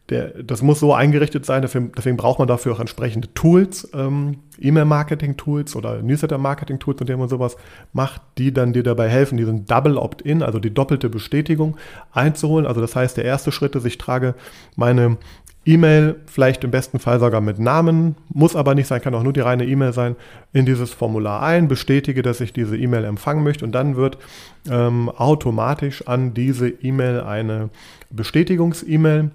[0.08, 4.38] der, das muss so eingerichtet sein, dafür, deswegen braucht man dafür auch entsprechende Tools, ähm,
[4.60, 7.56] E-Mail-Marketing-Tools oder Newsletter-Marketing-Tools, mit denen man sowas
[7.92, 11.76] macht, die dann dir dabei helfen, diesen Double Opt-in, also die doppelte Bestätigung
[12.12, 12.66] einzuholen.
[12.66, 14.34] Also das heißt, der erste Schritt ist, ich trage
[14.76, 15.18] meine
[15.64, 19.32] E-Mail, vielleicht im besten Fall sogar mit Namen, muss aber nicht sein, kann auch nur
[19.32, 20.16] die reine E-Mail sein,
[20.52, 24.18] in dieses Formular ein, bestätige, dass ich diese E-Mail empfangen möchte und dann wird
[24.68, 27.70] ähm, automatisch an diese E-Mail eine
[28.10, 29.30] Bestätigungs-E-Mail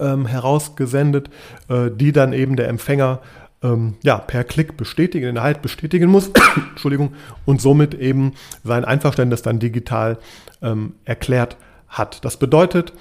[0.00, 1.30] ähm, herausgesendet,
[1.68, 3.20] äh, die dann eben der Empfänger
[3.62, 6.30] ähm, ja, per Klick bestätigen, den Inhalt bestätigen muss,
[6.70, 8.32] Entschuldigung, und somit eben
[8.64, 10.18] sein Einverständnis dann digital
[10.60, 11.56] ähm, erklärt
[11.88, 12.24] hat.
[12.24, 12.92] Das bedeutet,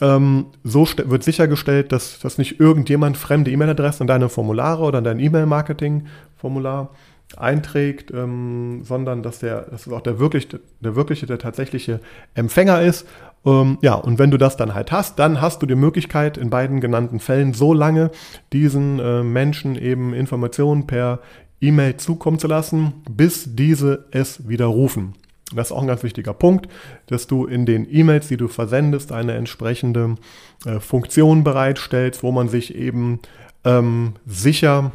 [0.00, 5.04] ähm, so wird sichergestellt, dass, dass nicht irgendjemand fremde E-Mail-Adressen in deine Formulare oder in
[5.04, 6.90] dein E-Mail-Marketing-Formular
[7.36, 12.00] einträgt, ähm, sondern dass der, dass es auch der wirklich, der wirkliche, der tatsächliche
[12.34, 13.06] Empfänger ist
[13.46, 16.50] Ähm, ja, und wenn du das dann halt hast, dann hast du die Möglichkeit, in
[16.50, 18.10] beiden genannten Fällen so lange
[18.52, 21.20] diesen äh, Menschen eben Informationen per
[21.60, 25.14] E-Mail zukommen zu lassen, bis diese es widerrufen.
[25.54, 26.68] Das ist auch ein ganz wichtiger Punkt,
[27.06, 30.16] dass du in den E-Mails, die du versendest, eine entsprechende
[30.64, 33.20] äh, Funktion bereitstellst, wo man sich eben
[33.64, 34.90] ähm, sicher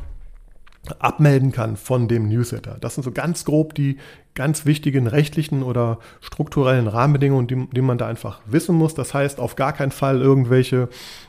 [1.00, 2.78] abmelden kann von dem Newsletter.
[2.82, 3.98] Das sind so ganz grob die
[4.34, 8.96] ganz wichtigen rechtlichen oder strukturellen Rahmenbedingungen, die, die man da einfach wissen muss.
[8.96, 10.88] Das heißt, auf gar keinen Fall irgendwelche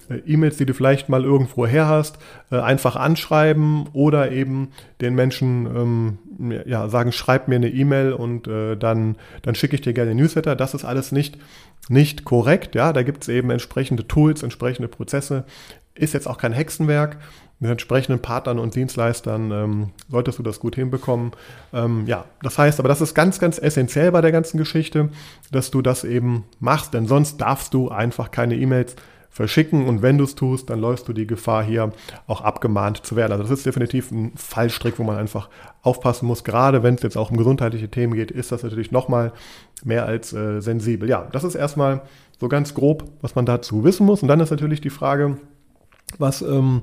[0.09, 2.19] äh, E-Mails, die du vielleicht mal irgendwo her hast,
[2.51, 4.69] äh, einfach anschreiben oder eben
[5.01, 9.83] den Menschen ähm, ja, sagen, schreib mir eine E-Mail und äh, dann, dann schicke ich
[9.83, 10.55] dir gerne Newsletter.
[10.55, 11.39] Das ist alles nicht,
[11.89, 12.75] nicht korrekt.
[12.77, 15.45] Ja, da gibt es eben entsprechende Tools, entsprechende Prozesse.
[15.95, 17.19] Ist jetzt auch kein Hexenwerk
[17.63, 21.31] mit entsprechenden Partnern und Dienstleistern ähm, solltest du das gut hinbekommen.
[21.73, 25.11] Ähm, ja, das heißt, aber das ist ganz, ganz essentiell bei der ganzen Geschichte,
[25.53, 28.97] dass du das eben machst, denn sonst darfst du einfach keine E-Mails
[29.31, 31.93] verschicken und wenn du es tust, dann läufst du die Gefahr hier
[32.27, 33.31] auch abgemahnt zu werden.
[33.31, 35.49] Also das ist definitiv ein Fallstrick, wo man einfach
[35.83, 36.43] aufpassen muss.
[36.43, 39.33] Gerade wenn es jetzt auch um gesundheitliche Themen geht, ist das natürlich nochmal
[39.85, 41.09] mehr als äh, sensibel.
[41.09, 42.03] Ja, das ist erstmal
[42.41, 44.21] so ganz grob, was man dazu wissen muss.
[44.21, 45.39] Und dann ist natürlich die Frage,
[46.19, 46.83] was ähm,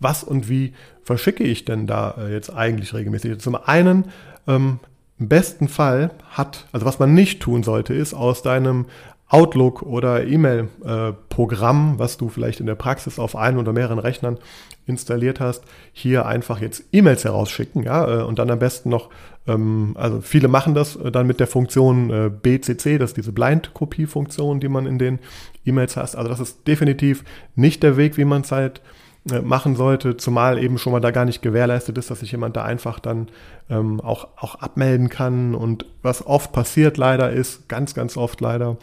[0.00, 3.38] was und wie verschicke ich denn da äh, jetzt eigentlich regelmäßig?
[3.38, 4.06] Zum einen,
[4.48, 4.80] ähm,
[5.18, 8.86] im besten Fall hat, also was man nicht tun sollte, ist aus deinem
[9.28, 14.38] Outlook oder E-Mail-Programm, äh, was du vielleicht in der Praxis auf einem oder mehreren Rechnern
[14.86, 19.08] installiert hast, hier einfach jetzt E-Mails herausschicken, ja, äh, und dann am besten noch,
[19.46, 23.32] ähm, also viele machen das äh, dann mit der Funktion äh, BCC, das ist diese
[23.32, 25.20] Blind-Kopie-Funktion, die man in den
[25.64, 26.16] E-Mails hast.
[26.16, 27.22] Also das ist definitiv
[27.54, 28.80] nicht der Weg, wie man es halt
[29.24, 32.64] machen sollte, zumal eben schon mal da gar nicht gewährleistet ist, dass sich jemand da
[32.64, 33.28] einfach dann
[33.68, 35.54] ähm, auch, auch abmelden kann.
[35.54, 38.78] Und was oft passiert leider ist, ganz, ganz oft leider,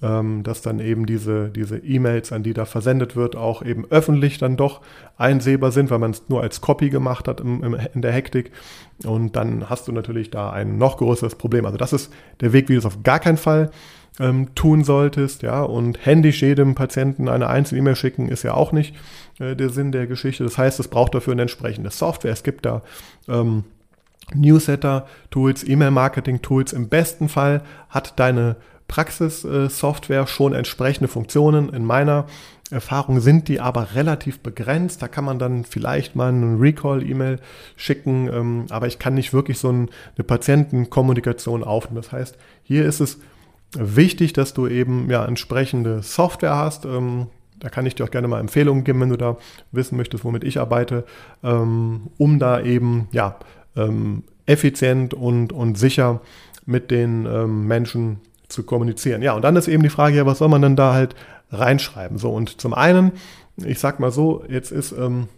[0.00, 4.38] ähm, dass dann eben diese, diese E-Mails, an die da versendet wird, auch eben öffentlich
[4.38, 4.80] dann doch
[5.16, 8.52] einsehbar sind, weil man es nur als Copy gemacht hat im, im, in der Hektik.
[9.04, 11.66] Und dann hast du natürlich da ein noch größeres Problem.
[11.66, 13.70] Also das ist der Weg, wie du es auf gar keinen Fall
[14.18, 18.72] ähm, tun solltest, ja, und händisch jedem Patienten eine einzelne E-Mail schicken, ist ja auch
[18.72, 18.94] nicht
[19.38, 20.44] äh, der Sinn der Geschichte.
[20.44, 22.32] Das heißt, es braucht dafür eine entsprechende Software.
[22.32, 22.82] Es gibt da
[23.28, 23.64] ähm,
[24.34, 26.72] Newsletter-Tools, E-Mail-Marketing-Tools.
[26.72, 28.56] Im besten Fall hat deine
[28.88, 31.68] Praxis-Software schon entsprechende Funktionen.
[31.72, 32.26] In meiner
[32.70, 35.02] Erfahrung sind die aber relativ begrenzt.
[35.02, 37.38] Da kann man dann vielleicht mal einen Recall-E-Mail
[37.76, 39.88] schicken, ähm, aber ich kann nicht wirklich so eine
[40.24, 42.02] Patientenkommunikation aufnehmen.
[42.02, 43.18] Das heißt, hier ist es
[43.76, 46.84] wichtig, dass du eben ja entsprechende Software hast.
[46.84, 47.26] Ähm,
[47.58, 49.36] da kann ich dir auch gerne mal Empfehlungen geben, wenn du da
[49.70, 51.04] wissen möchtest, womit ich arbeite,
[51.42, 53.36] ähm, um da eben ja
[53.76, 56.20] ähm, effizient und, und sicher
[56.66, 59.22] mit den ähm, Menschen zu kommunizieren.
[59.22, 61.14] Ja, und dann ist eben die Frage, ja, was soll man denn da halt
[61.52, 62.18] reinschreiben?
[62.18, 63.12] So, und zum einen,
[63.56, 65.28] ich sag mal so, jetzt ist, ähm,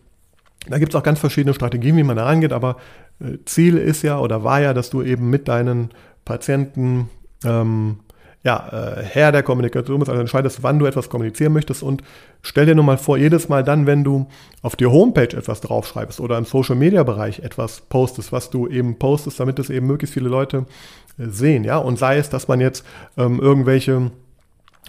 [0.69, 2.77] da gibt es auch ganz verschiedene Strategien, wie man da rangeht, aber
[3.21, 5.91] äh, Ziel ist ja oder war ja, dass du eben mit deinen
[6.25, 7.11] Patienten
[7.45, 7.99] ähm,
[8.45, 11.83] ja, äh, Herr der Kommunikation bist, also entscheidest, wann du etwas kommunizieren möchtest.
[11.83, 12.03] Und
[12.43, 14.27] stell dir nur mal vor, jedes Mal dann, wenn du
[14.63, 18.99] auf die Homepage etwas draufschreibst oder im Social Media Bereich etwas postest, was du eben
[18.99, 20.67] postest, damit es eben möglichst viele Leute
[21.19, 22.85] äh, sehen, ja, und sei es, dass man jetzt
[23.17, 24.11] ähm, irgendwelche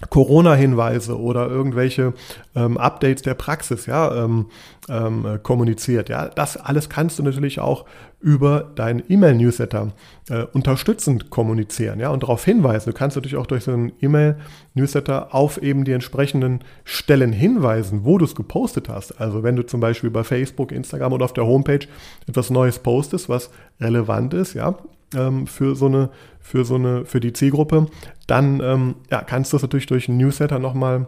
[0.10, 2.14] Corona-Hinweise oder irgendwelche
[2.56, 4.48] ähm, Updates der Praxis ja, ähm,
[4.90, 6.10] ähm, äh, kommuniziert.
[6.10, 7.86] Ja, das alles kannst du natürlich auch
[8.20, 9.92] über deinen E-Mail-Newsletter
[10.30, 12.92] äh, unterstützend kommunizieren ja, und darauf hinweisen.
[12.92, 18.18] Du kannst natürlich auch durch so einen E-Mail-Newsletter auf eben die entsprechenden Stellen hinweisen, wo
[18.18, 19.20] du es gepostet hast.
[19.20, 21.86] Also wenn du zum Beispiel bei Facebook, Instagram oder auf der Homepage
[22.28, 23.50] etwas Neues postest, was
[23.82, 24.78] relevant ist, ja,
[25.16, 27.88] ähm, für so eine, für so eine, für die Zielgruppe,
[28.28, 31.08] dann ähm, ja, kannst du es natürlich durch einen Newsletter nochmal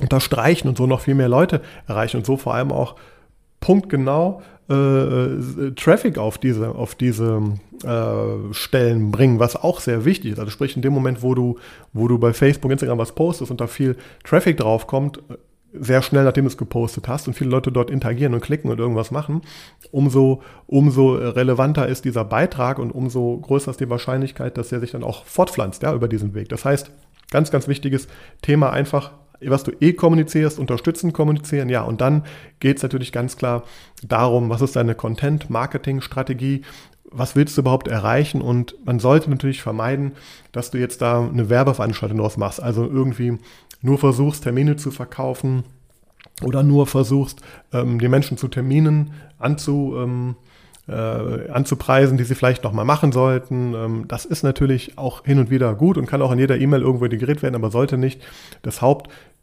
[0.00, 2.96] unterstreichen und so noch viel mehr Leute erreichen und so vor allem auch
[3.60, 7.42] punktgenau äh, äh, Traffic auf diese, auf diese
[7.82, 10.38] äh, Stellen bringen, was auch sehr wichtig ist.
[10.38, 11.58] Also sprich, in dem Moment, wo du,
[11.92, 15.20] wo du bei Facebook, Instagram was postest und da viel Traffic drauf kommt,
[15.72, 18.78] sehr schnell, nachdem du es gepostet hast und viele Leute dort interagieren und klicken und
[18.78, 19.42] irgendwas machen,
[19.92, 24.90] umso, umso relevanter ist dieser Beitrag und umso größer ist die Wahrscheinlichkeit, dass er sich
[24.90, 26.48] dann auch fortpflanzt ja, über diesen Weg.
[26.48, 26.90] Das heißt,
[27.30, 28.08] ganz, ganz wichtiges
[28.42, 31.68] Thema einfach, was du eh kommunizierst, unterstützend kommunizieren.
[31.68, 32.24] Ja, und dann
[32.58, 33.62] geht es natürlich ganz klar
[34.06, 36.62] darum, was ist deine Content-Marketing-Strategie,
[37.10, 38.40] was willst du überhaupt erreichen?
[38.40, 40.12] Und man sollte natürlich vermeiden,
[40.52, 42.62] dass du jetzt da eine Werbeveranstaltung draus machst.
[42.62, 43.38] Also irgendwie
[43.82, 45.64] nur versuchst, Termine zu verkaufen
[46.42, 47.42] oder nur versuchst,
[47.72, 50.36] ähm, die Menschen zu Terminen anzu, ähm,
[50.88, 53.74] äh, anzupreisen, die sie vielleicht nochmal machen sollten.
[53.74, 56.82] Ähm, das ist natürlich auch hin und wieder gut und kann auch in jeder E-Mail
[56.82, 58.20] irgendwo integriert werden, aber sollte nicht
[58.62, 58.82] das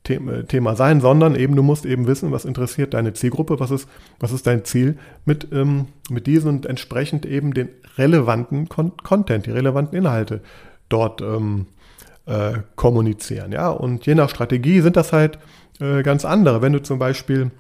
[0.06, 4.32] Hauptthema sein, sondern eben du musst eben wissen, was interessiert deine Zielgruppe, was ist, was
[4.32, 9.52] ist dein Ziel mit, ähm, mit diesen und entsprechend eben den relevanten Con Content, die
[9.52, 10.42] relevanten Inhalte
[10.90, 11.68] dort ähm,
[12.26, 13.52] äh, kommunizieren.
[13.52, 13.70] Ja?
[13.70, 15.40] Und je nach Strategie sind das halt
[15.80, 16.62] äh, ganz andere.
[16.62, 17.52] Wenn du zum Beispiel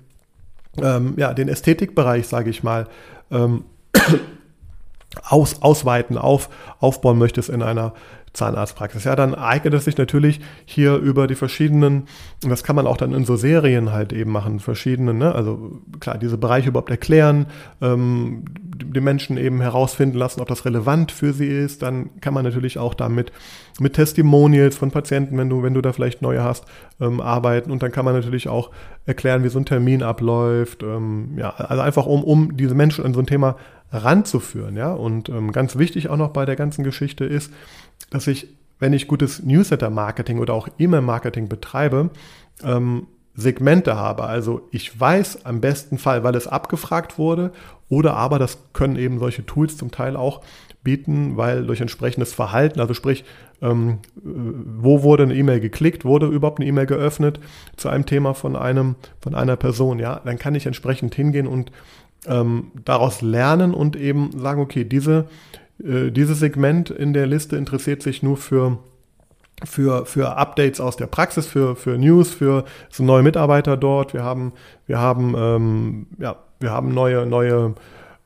[0.81, 2.87] ähm, ja, den Ästhetikbereich, sage ich mal,
[3.31, 3.65] ähm,
[5.23, 7.93] aus, ausweiten, auf, aufbauen möchtest in einer
[8.37, 9.03] Zahnarztpraxis.
[9.03, 12.03] Ja, dann eignet es sich natürlich hier über die verschiedenen,
[12.41, 15.33] das kann man auch dann in so Serien halt eben machen, verschiedene, ne?
[15.35, 17.47] also klar, diese Bereiche überhaupt erklären,
[17.81, 18.45] ähm,
[18.75, 21.81] die Menschen eben herausfinden lassen, ob das relevant für sie ist.
[21.81, 23.31] Dann kann man natürlich auch damit
[23.79, 26.65] mit Testimonials von Patienten, wenn du, wenn du da vielleicht neue hast,
[26.99, 27.71] ähm, arbeiten.
[27.71, 28.71] Und dann kann man natürlich auch
[29.05, 30.83] erklären, wie so ein Termin abläuft.
[30.83, 33.55] Ähm, ja, also einfach um, um diese Menschen an so ein Thema
[33.91, 34.75] ranzuführen.
[34.75, 34.93] Ja?
[34.93, 37.51] Und ähm, ganz wichtig auch noch bei der ganzen Geschichte ist,
[38.09, 38.47] dass ich,
[38.79, 42.09] wenn ich gutes Newsletter-Marketing oder auch E-Mail-Marketing betreibe,
[42.63, 43.07] ähm,
[43.37, 44.23] Segmente habe.
[44.23, 47.51] Also ich weiß am besten Fall, weil es abgefragt wurde,
[47.87, 50.41] oder aber das können eben solche Tools zum Teil auch
[50.83, 53.25] bieten, weil durch entsprechendes Verhalten, also sprich,
[53.61, 57.39] ähm, wo wurde eine E-Mail geklickt, wurde überhaupt eine E-Mail geöffnet
[57.75, 61.71] zu einem Thema von einem, von einer Person, ja, dann kann ich entsprechend hingehen und
[62.25, 65.27] ähm, daraus lernen und eben sagen, okay, diese,
[65.83, 68.79] äh, dieses Segment in der Liste interessiert sich nur für
[69.65, 74.13] für, für Updates aus der Praxis, für, für News, für so neue Mitarbeiter dort.
[74.13, 74.53] Wir haben,
[74.85, 77.73] wir haben, ähm, ja, wir haben neue, neue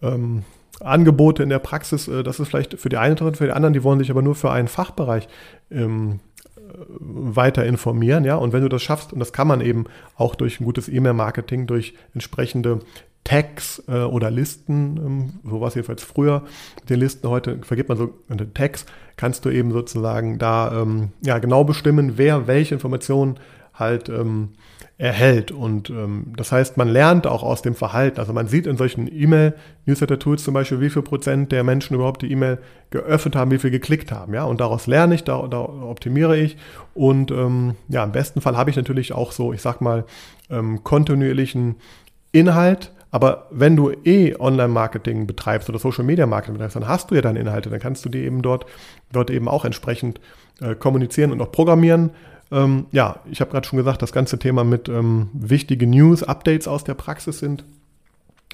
[0.02, 0.44] ähm,
[0.82, 2.08] Angebote in der Praxis.
[2.08, 4.22] Äh, das ist vielleicht für die einen drin, für die anderen, die wollen sich aber
[4.22, 5.30] nur für einen Fachbereich
[5.70, 6.20] ähm,
[7.00, 8.36] weiter informieren, ja.
[8.36, 9.86] Und wenn du das schaffst, und das kann man eben
[10.16, 12.80] auch durch ein gutes E-Mail-Marketing, durch entsprechende
[13.24, 16.44] Tags äh, oder Listen, ähm, so war es jedenfalls früher,
[16.90, 18.14] den Listen heute vergibt man so
[18.54, 23.38] Tags, kannst du eben sozusagen da ähm, ja genau bestimmen, wer welche Informationen
[23.74, 24.50] halt ähm,
[25.02, 25.52] erhält.
[25.52, 28.20] Und ähm, das heißt, man lernt auch aus dem Verhalten.
[28.20, 32.32] Also man sieht in solchen E-Mail-Newsletter-Tools zum Beispiel, wie viel Prozent der Menschen überhaupt die
[32.32, 32.60] E-Mail
[32.92, 34.36] geöffnet haben, wie viel geklickt haben.
[34.36, 36.56] Ja, und daraus lerne ich, da, da optimiere ich.
[36.94, 40.06] Und ähm, ja, im besten Fall habe ich natürlich auch so, ich sag mal,
[40.52, 41.78] ähm, kontinuierlichen
[42.32, 42.92] Inhalt.
[43.12, 47.70] Aber wenn du eh Online-Marketing betreibst oder Social-Media-Marketing betreibst, dann hast du ja deine Inhalte,
[47.70, 48.66] dann kannst du die eben dort,
[49.12, 50.22] dort eben auch entsprechend
[50.62, 52.12] äh, kommunizieren und auch programmieren.
[52.52, 56.68] Ähm, ja, ich habe gerade schon gesagt, das ganze Thema mit ähm, wichtige News, Updates
[56.68, 57.66] aus der Praxis sind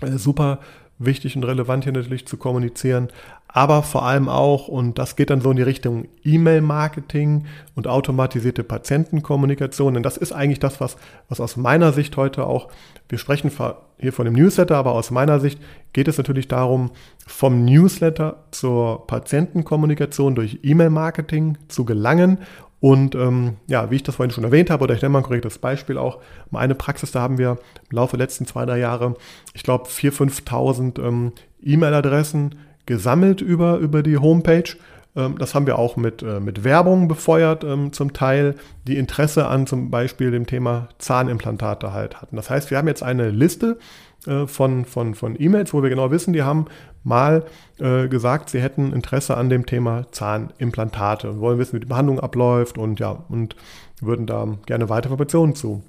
[0.01, 0.59] äh, super
[0.99, 3.09] wichtig und relevant hier natürlich zu kommunizieren,
[3.47, 8.63] aber vor allem auch, und das geht dann so in die Richtung E-Mail-Marketing und automatisierte
[8.63, 10.97] Patientenkommunikation, denn das ist eigentlich das, was,
[11.29, 12.67] was aus meiner Sicht heute auch,
[13.09, 13.51] wir sprechen
[13.99, 15.59] hier von dem Newsletter, aber aus meiner Sicht
[15.93, 16.91] geht es natürlich darum,
[17.25, 22.39] vom Newsletter zur Patientenkommunikation durch E-Mail-Marketing zu gelangen
[22.79, 25.23] und ähm, ja, wie ich das vorhin schon erwähnt habe, oder ich nenne mal ein
[25.23, 26.19] korrektes Beispiel auch,
[26.53, 27.57] eine Praxis, da haben wir
[27.89, 29.15] im Laufe der letzten zwei, drei Jahre,
[29.53, 31.31] ich glaube, 4.000, 5.000 ähm,
[31.63, 34.75] E-Mail-Adressen gesammelt über, über die Homepage.
[35.15, 38.55] Ähm, das haben wir auch mit, äh, mit Werbung befeuert, ähm, zum Teil,
[38.87, 42.35] die Interesse an zum Beispiel dem Thema Zahnimplantate halt hatten.
[42.35, 43.79] Das heißt, wir haben jetzt eine Liste
[44.27, 46.65] äh, von, von, von E-Mails, wo wir genau wissen, die haben
[47.07, 47.45] mal
[47.79, 52.19] äh, gesagt, sie hätten Interesse an dem Thema Zahnimplantate und wollen wissen, wie die Behandlung
[52.19, 53.55] abläuft und ja, und
[54.01, 55.83] würden da gerne weitere Informationen zu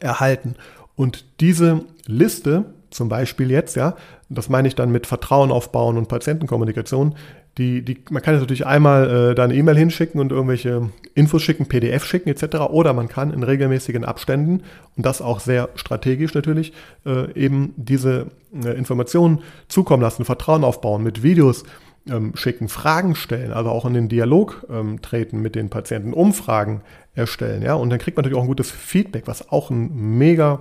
[0.00, 0.56] erhalten.
[0.96, 3.96] Und diese Liste, zum Beispiel jetzt, ja,
[4.28, 7.14] das meine ich dann mit Vertrauen aufbauen und Patientenkommunikation,
[7.58, 11.42] die, die, man kann jetzt natürlich einmal äh, da eine E-Mail hinschicken und irgendwelche Infos
[11.42, 12.56] schicken, PDF schicken etc.
[12.70, 14.62] Oder man kann in regelmäßigen Abständen
[14.96, 16.72] und das auch sehr strategisch natürlich
[17.04, 18.28] äh, eben diese
[18.64, 21.64] äh, Informationen zukommen lassen, Vertrauen aufbauen, mit Videos
[22.08, 26.82] ähm, schicken, Fragen stellen, also auch in den Dialog ähm, treten mit den Patienten, Umfragen
[27.14, 27.62] erstellen.
[27.62, 27.74] Ja?
[27.74, 30.60] Und dann kriegt man natürlich auch ein gutes Feedback, was auch ein mega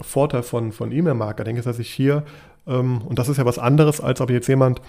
[0.00, 2.24] Vorteil von, von E-Mail-Marketing ist, dass ich hier
[2.78, 4.80] und das ist ja was anderes, als ob jetzt jemand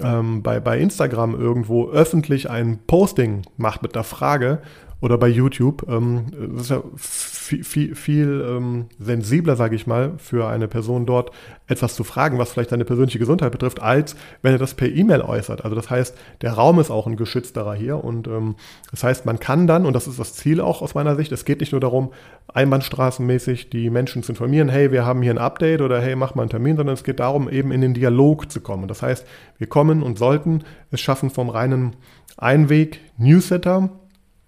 [0.00, 4.60] ähm, bei, bei Instagram irgendwo öffentlich ein Posting macht mit einer Frage
[5.00, 5.86] oder bei YouTube.
[5.88, 11.06] Ähm, das ist ja viel, viel, viel ähm, sensibler, sage ich mal, für eine Person
[11.06, 11.30] dort
[11.66, 15.22] etwas zu fragen, was vielleicht seine persönliche Gesundheit betrifft, als wenn er das per E-Mail
[15.22, 15.64] äußert.
[15.64, 18.56] Also das heißt, der Raum ist auch ein geschützterer hier und ähm,
[18.90, 21.44] das heißt, man kann dann, und das ist das Ziel auch aus meiner Sicht, es
[21.44, 22.10] geht nicht nur darum,
[22.52, 26.42] einbahnstraßenmäßig die Menschen zu informieren, hey, wir haben hier ein Update oder hey, mach mal
[26.42, 28.88] einen Termin, sondern es geht darum, eben in den Dialog zu kommen.
[28.88, 29.26] Das heißt,
[29.58, 31.96] wir kommen und sollten es schaffen, vom reinen
[32.36, 33.90] Einweg-Newsletter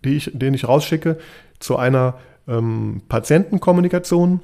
[0.05, 1.19] die ich, den ich rausschicke,
[1.59, 2.15] zu einer
[2.49, 4.41] ähm, Patientenkommunikation,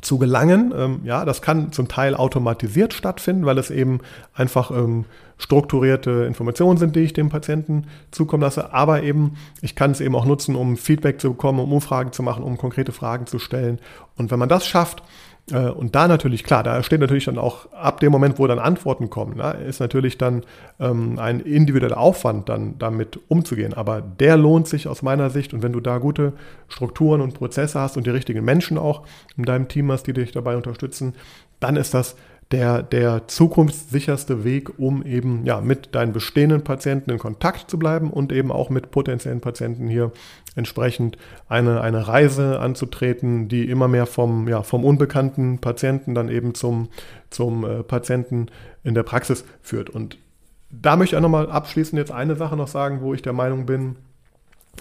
[0.00, 0.72] zu gelangen.
[0.76, 4.00] Ähm, ja, das kann zum Teil automatisiert stattfinden, weil es eben
[4.34, 5.04] einfach ähm,
[5.36, 8.72] strukturierte Informationen sind, die ich dem Patienten zukommen lasse.
[8.72, 12.22] Aber eben, ich kann es eben auch nutzen, um Feedback zu bekommen, um Umfragen zu
[12.22, 13.78] machen, um konkrete Fragen zu stellen.
[14.16, 15.02] Und wenn man das schafft,
[15.52, 19.10] und da natürlich, klar, da steht natürlich dann auch ab dem Moment, wo dann Antworten
[19.10, 20.42] kommen, ne, ist natürlich dann
[20.78, 23.74] ähm, ein individueller Aufwand, dann damit umzugehen.
[23.74, 25.52] Aber der lohnt sich aus meiner Sicht.
[25.52, 26.34] Und wenn du da gute
[26.68, 29.02] Strukturen und Prozesse hast und die richtigen Menschen auch
[29.36, 31.14] in deinem Team hast, die dich dabei unterstützen,
[31.58, 32.14] dann ist das
[32.50, 38.10] der, der zukunftssicherste Weg, um eben ja, mit deinen bestehenden Patienten in Kontakt zu bleiben
[38.10, 40.10] und eben auch mit potenziellen Patienten hier
[40.56, 41.16] entsprechend
[41.48, 46.88] eine, eine Reise anzutreten, die immer mehr vom, ja, vom unbekannten Patienten dann eben zum,
[47.30, 48.46] zum äh, Patienten
[48.82, 49.90] in der Praxis führt.
[49.90, 50.18] Und
[50.70, 53.66] da möchte ich auch nochmal abschließend jetzt eine Sache noch sagen, wo ich der Meinung
[53.66, 53.96] bin,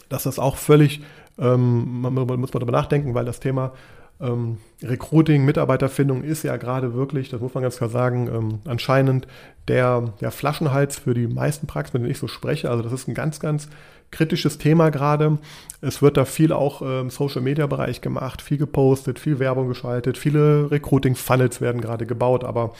[0.08, 1.02] dass das auch völlig,
[1.38, 3.74] ähm, man, man muss man darüber nachdenken, weil das Thema
[4.22, 9.28] ähm, Recruiting, Mitarbeiterfindung ist ja gerade wirklich, das muss man ganz klar sagen, ähm, anscheinend
[9.68, 12.70] der, der Flaschenhals für die meisten Praxen, mit denen ich so spreche.
[12.70, 13.70] Also das ist ein ganz, ganz
[14.12, 15.38] kritisches Thema gerade.
[15.82, 19.68] Es wird da viel auch im ähm, Social Media Bereich gemacht, viel gepostet, viel Werbung
[19.68, 22.44] geschaltet, viele Recruiting Funnels werden gerade gebaut.
[22.44, 22.74] Aber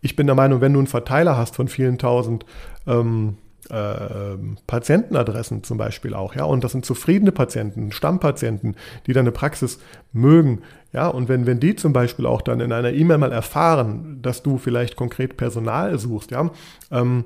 [0.00, 2.44] ich bin der Meinung, wenn du einen Verteiler hast von vielen tausend
[2.86, 3.38] ähm,
[3.70, 9.78] äh, Patientenadressen zum Beispiel auch, ja, und das sind zufriedene Patienten, Stammpatienten, die deine Praxis
[10.12, 10.60] mögen,
[10.92, 14.42] ja, und wenn, wenn die zum Beispiel auch dann in einer E-Mail mal erfahren, dass
[14.42, 16.50] du vielleicht konkret Personal suchst, ja,
[16.90, 17.24] ähm,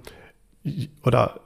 [1.05, 1.41] oder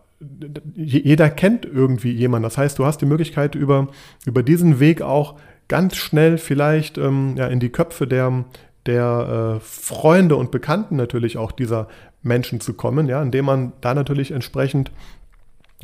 [0.74, 2.44] jeder kennt irgendwie jemanden.
[2.44, 3.88] Das heißt, du hast die Möglichkeit, über,
[4.24, 5.36] über diesen Weg auch
[5.68, 8.44] ganz schnell vielleicht ähm, ja, in die Köpfe der,
[8.86, 11.88] der äh, Freunde und Bekannten natürlich auch dieser
[12.22, 14.90] Menschen zu kommen, ja, indem man da natürlich entsprechend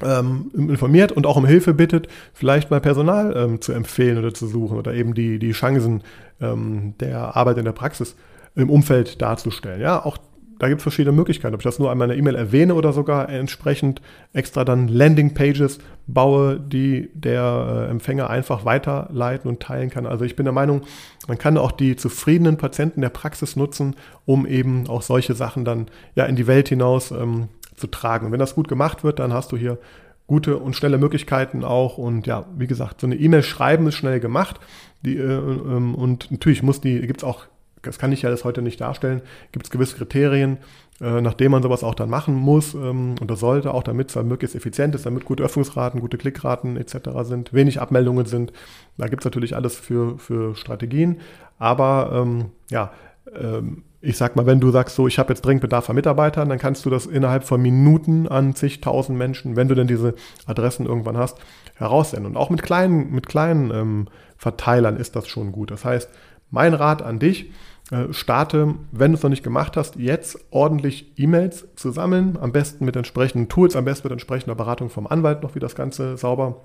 [0.03, 4.47] ähm, informiert und auch um Hilfe bittet, vielleicht mal Personal ähm, zu empfehlen oder zu
[4.47, 6.03] suchen oder eben die, die Chancen
[6.41, 8.15] ähm, der Arbeit in der Praxis
[8.55, 9.81] im Umfeld darzustellen.
[9.81, 10.19] Ja, auch
[10.59, 12.93] da gibt es verschiedene Möglichkeiten, ob ich das nur einmal in der E-Mail erwähne oder
[12.93, 14.03] sogar entsprechend
[14.33, 20.07] extra dann Landing-Pages baue, die der äh, Empfänger einfach weiterleiten und teilen kann.
[20.07, 20.83] Also ich bin der Meinung,
[21.29, 23.95] man kann auch die zufriedenen Patienten der Praxis nutzen,
[24.25, 25.87] um eben auch solche Sachen dann
[26.17, 28.27] ja in die Welt hinaus ähm, zu tragen.
[28.27, 29.79] Und wenn das gut gemacht wird, dann hast du hier
[30.27, 31.99] gute und schnelle Möglichkeiten auch.
[31.99, 34.59] Und ja, wie gesagt, so eine E-Mail schreiben ist schnell gemacht.
[35.03, 37.47] Die, äh, ähm, und natürlich muss die, gibt es auch
[37.83, 39.23] das kann ich ja das heute nicht darstellen,
[39.53, 40.59] gibt es gewisse Kriterien,
[41.01, 44.17] äh, nachdem man sowas auch dann machen muss ähm, und das sollte auch, damit es
[44.23, 47.11] möglichst effizient ist, damit gute Öffnungsraten, gute Klickraten etc.
[47.23, 48.53] sind, wenig Abmeldungen sind.
[48.97, 51.21] Da gibt es natürlich alles für, für Strategien.
[51.59, 52.93] Aber ähm, ja,
[53.35, 56.49] ähm, ich sag mal, wenn du sagst, so, ich habe jetzt dringend Bedarf an Mitarbeitern,
[56.49, 60.15] dann kannst du das innerhalb von Minuten an zigtausend Menschen, wenn du denn diese
[60.47, 61.39] Adressen irgendwann hast,
[61.75, 62.27] heraussenden.
[62.27, 65.73] Und auch mit kleinen, mit kleinen ähm, Verteilern ist das schon gut.
[65.73, 66.09] Das heißt,
[66.51, 67.51] mein Rat an dich,
[67.91, 72.53] äh, starte, wenn du es noch nicht gemacht hast, jetzt ordentlich E-Mails zu sammeln, am
[72.53, 76.17] besten mit entsprechenden Tools, am besten mit entsprechender Beratung vom Anwalt noch, wie das Ganze
[76.17, 76.61] sauber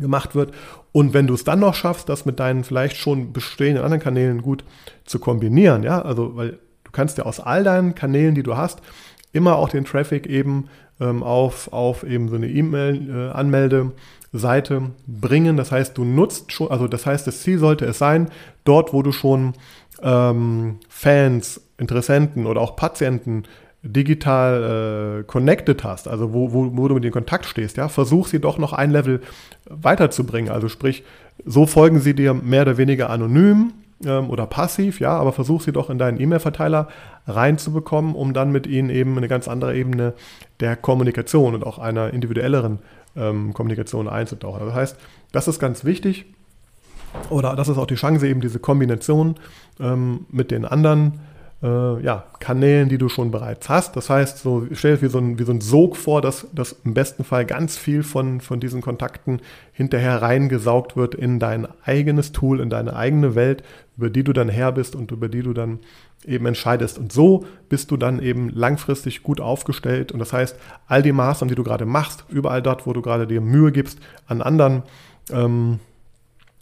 [0.00, 0.52] gemacht wird.
[0.92, 4.42] Und wenn du es dann noch schaffst, das mit deinen vielleicht schon bestehenden anderen Kanälen
[4.42, 4.64] gut
[5.04, 8.80] zu kombinieren, ja, also weil du kannst ja aus all deinen Kanälen, die du hast,
[9.32, 10.68] immer auch den Traffic eben
[11.00, 15.56] ähm, auf, auf eben so eine E-Mail-Anmelde-Seite äh, bringen.
[15.56, 18.28] Das heißt, du nutzt schon, also das heißt, das Ziel sollte es sein,
[18.64, 19.54] dort, wo du schon
[20.02, 23.44] ähm, Fans, Interessenten oder auch Patienten
[23.82, 28.26] digital äh, connected hast, also wo, wo, wo du mit in Kontakt stehst, ja, versuch
[28.26, 29.20] sie doch noch ein Level
[29.68, 30.50] weiterzubringen.
[30.50, 31.04] Also sprich,
[31.44, 33.72] so folgen sie dir mehr oder weniger anonym
[34.04, 36.88] ähm, oder passiv, ja, aber versuch sie doch in deinen E-Mail-Verteiler
[37.26, 40.14] reinzubekommen, um dann mit ihnen eben eine ganz andere Ebene
[40.60, 42.78] der Kommunikation und auch einer individuelleren
[43.16, 44.66] ähm, Kommunikation einzutauchen.
[44.66, 44.96] Das heißt,
[45.32, 46.26] das ist ganz wichtig.
[47.30, 49.36] Oder das ist auch die Chance, eben diese Kombination
[49.80, 51.20] ähm, mit den anderen
[51.62, 53.96] äh, ja, Kanälen, die du schon bereits hast.
[53.96, 56.76] Das heißt, so, stell dir wie so ein, wie so ein Sog vor, dass, dass
[56.84, 59.40] im besten Fall ganz viel von, von diesen Kontakten
[59.72, 63.62] hinterher reingesaugt wird in dein eigenes Tool, in deine eigene Welt,
[63.96, 65.80] über die du dann her bist und über die du dann
[66.24, 66.98] eben entscheidest.
[66.98, 70.12] Und so bist du dann eben langfristig gut aufgestellt.
[70.12, 73.26] Und das heißt, all die Maßnahmen, die du gerade machst, überall dort, wo du gerade
[73.26, 74.82] dir Mühe gibst, an anderen
[75.30, 75.80] ähm,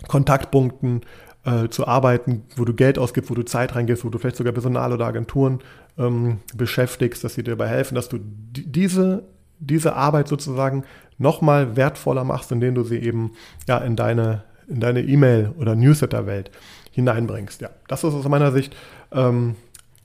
[0.06, 1.02] Kontaktpunkten
[1.44, 4.52] äh, zu arbeiten, wo du Geld ausgibst, wo du Zeit reingibst, wo du vielleicht sogar
[4.52, 5.60] Personal oder Agenturen
[5.98, 9.24] ähm, beschäftigst, dass sie dir dabei helfen, dass du diese,
[9.58, 10.84] diese Arbeit sozusagen
[11.18, 13.32] nochmal wertvoller machst, indem du sie eben
[13.66, 16.50] ja, in deine in deine E-Mail- oder Newsletter-Welt
[16.94, 17.60] hineinbringst.
[17.60, 18.76] Ja, das ist aus meiner Sicht
[19.12, 19.56] ähm,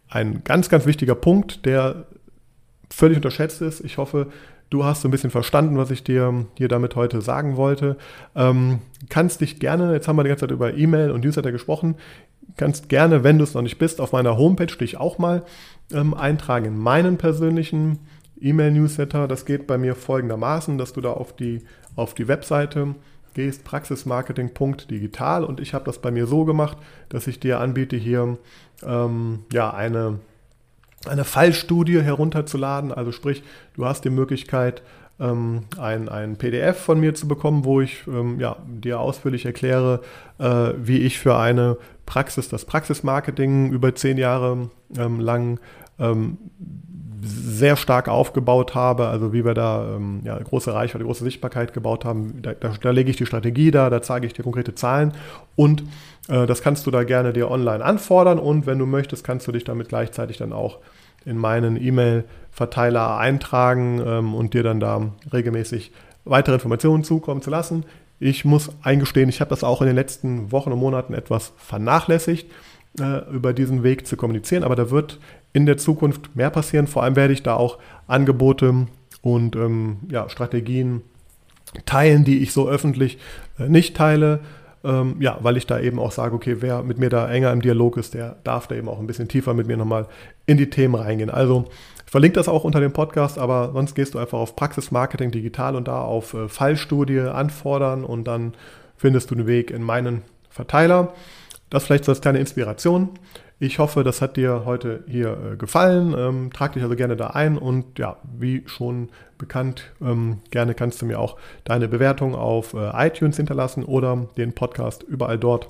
[0.10, 2.06] ein ganz, ganz wichtiger Punkt, der
[2.90, 3.82] völlig unterschätzt ist.
[3.82, 4.28] Ich hoffe,
[4.70, 7.98] Du hast so ein bisschen verstanden, was ich dir hier damit heute sagen wollte.
[8.36, 8.80] Ähm,
[9.10, 11.96] kannst dich gerne, jetzt haben wir die ganze Zeit über E-Mail und Newsletter gesprochen,
[12.56, 15.44] kannst gerne, wenn du es noch nicht bist, auf meiner Homepage dich auch mal
[15.92, 18.00] ähm, eintragen in meinen persönlichen
[18.40, 19.28] E-Mail-Newsletter.
[19.28, 21.64] Das geht bei mir folgendermaßen, dass du da auf die,
[21.96, 22.94] auf die Webseite
[23.34, 26.78] gehst, praxismarketing.digital und ich habe das bei mir so gemacht,
[27.10, 28.38] dass ich dir anbiete, hier
[28.84, 30.20] ähm, ja, eine,
[31.08, 32.92] eine Fallstudie herunterzuladen.
[32.92, 33.44] Also sprich,
[33.76, 34.82] du hast die Möglichkeit,
[35.20, 40.02] ähm, ein, ein PDF von mir zu bekommen, wo ich ähm, ja, dir ausführlich erkläre,
[40.38, 45.60] äh, wie ich für eine Praxis, das Praxismarketing über zehn Jahre ähm, lang
[46.00, 46.38] ähm,
[47.22, 52.06] sehr stark aufgebaut habe, also wie wir da ähm, ja, große Reichweite, große Sichtbarkeit gebaut
[52.06, 52.42] haben.
[52.42, 55.14] Da, da, da, lege ich die Strategie da, da zeige ich dir konkrete Zahlen
[55.56, 55.84] und
[56.30, 59.52] äh, das kannst du da gerne dir online anfordern und wenn du möchtest, kannst du
[59.52, 60.78] dich damit gleichzeitig dann auch
[61.26, 65.92] in meinen E-Mail-Verteiler eintragen ähm, und dir dann da regelmäßig
[66.26, 67.86] weitere Informationen zukommen zu lassen.
[68.20, 72.50] Ich muss eingestehen, ich habe das auch in den letzten Wochen und Monaten etwas vernachlässigt,
[73.00, 75.20] äh, über diesen Weg zu kommunizieren, aber da wird
[75.54, 76.88] in der Zukunft mehr passieren.
[76.88, 78.88] Vor allem werde ich da auch Angebote
[79.22, 81.02] und ähm, ja, Strategien
[81.86, 83.18] teilen, die ich so öffentlich
[83.58, 84.40] äh, nicht teile.
[84.84, 87.62] Ähm, ja, weil ich da eben auch sage, okay, wer mit mir da enger im
[87.62, 90.08] Dialog ist, der darf da eben auch ein bisschen tiefer mit mir nochmal
[90.46, 91.30] in die Themen reingehen.
[91.30, 91.66] Also
[92.06, 95.32] ich verlinke das auch unter dem Podcast, aber sonst gehst du einfach auf Praxis Marketing
[95.32, 98.54] Digital und da auf äh, Fallstudie anfordern und dann
[98.96, 101.14] findest du den Weg in meinen Verteiler.
[101.70, 103.10] Das vielleicht so als kleine Inspiration.
[103.62, 106.16] Ich hoffe, das hat dir heute hier äh, gefallen.
[106.18, 111.02] Ähm, trag dich also gerne da ein und ja, wie schon bekannt, ähm, gerne kannst
[111.02, 111.36] du mir auch
[111.66, 115.68] deine Bewertung auf äh, iTunes hinterlassen oder den Podcast überall dort,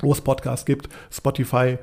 [0.00, 0.88] wo es Podcasts gibt.
[1.10, 1.76] Spotify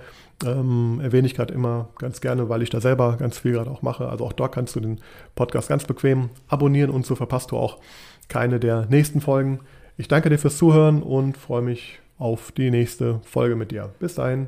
[0.43, 3.83] ähm, erwähne ich gerade immer ganz gerne, weil ich da selber ganz viel gerade auch
[3.83, 4.09] mache.
[4.09, 4.99] Also auch dort kannst du den
[5.35, 7.77] Podcast ganz bequem abonnieren und so verpasst du auch
[8.29, 9.59] keine der nächsten Folgen.
[9.95, 13.91] Ich danke dir fürs Zuhören und freue mich auf die nächste Folge mit dir.
[13.99, 14.47] Bis dahin.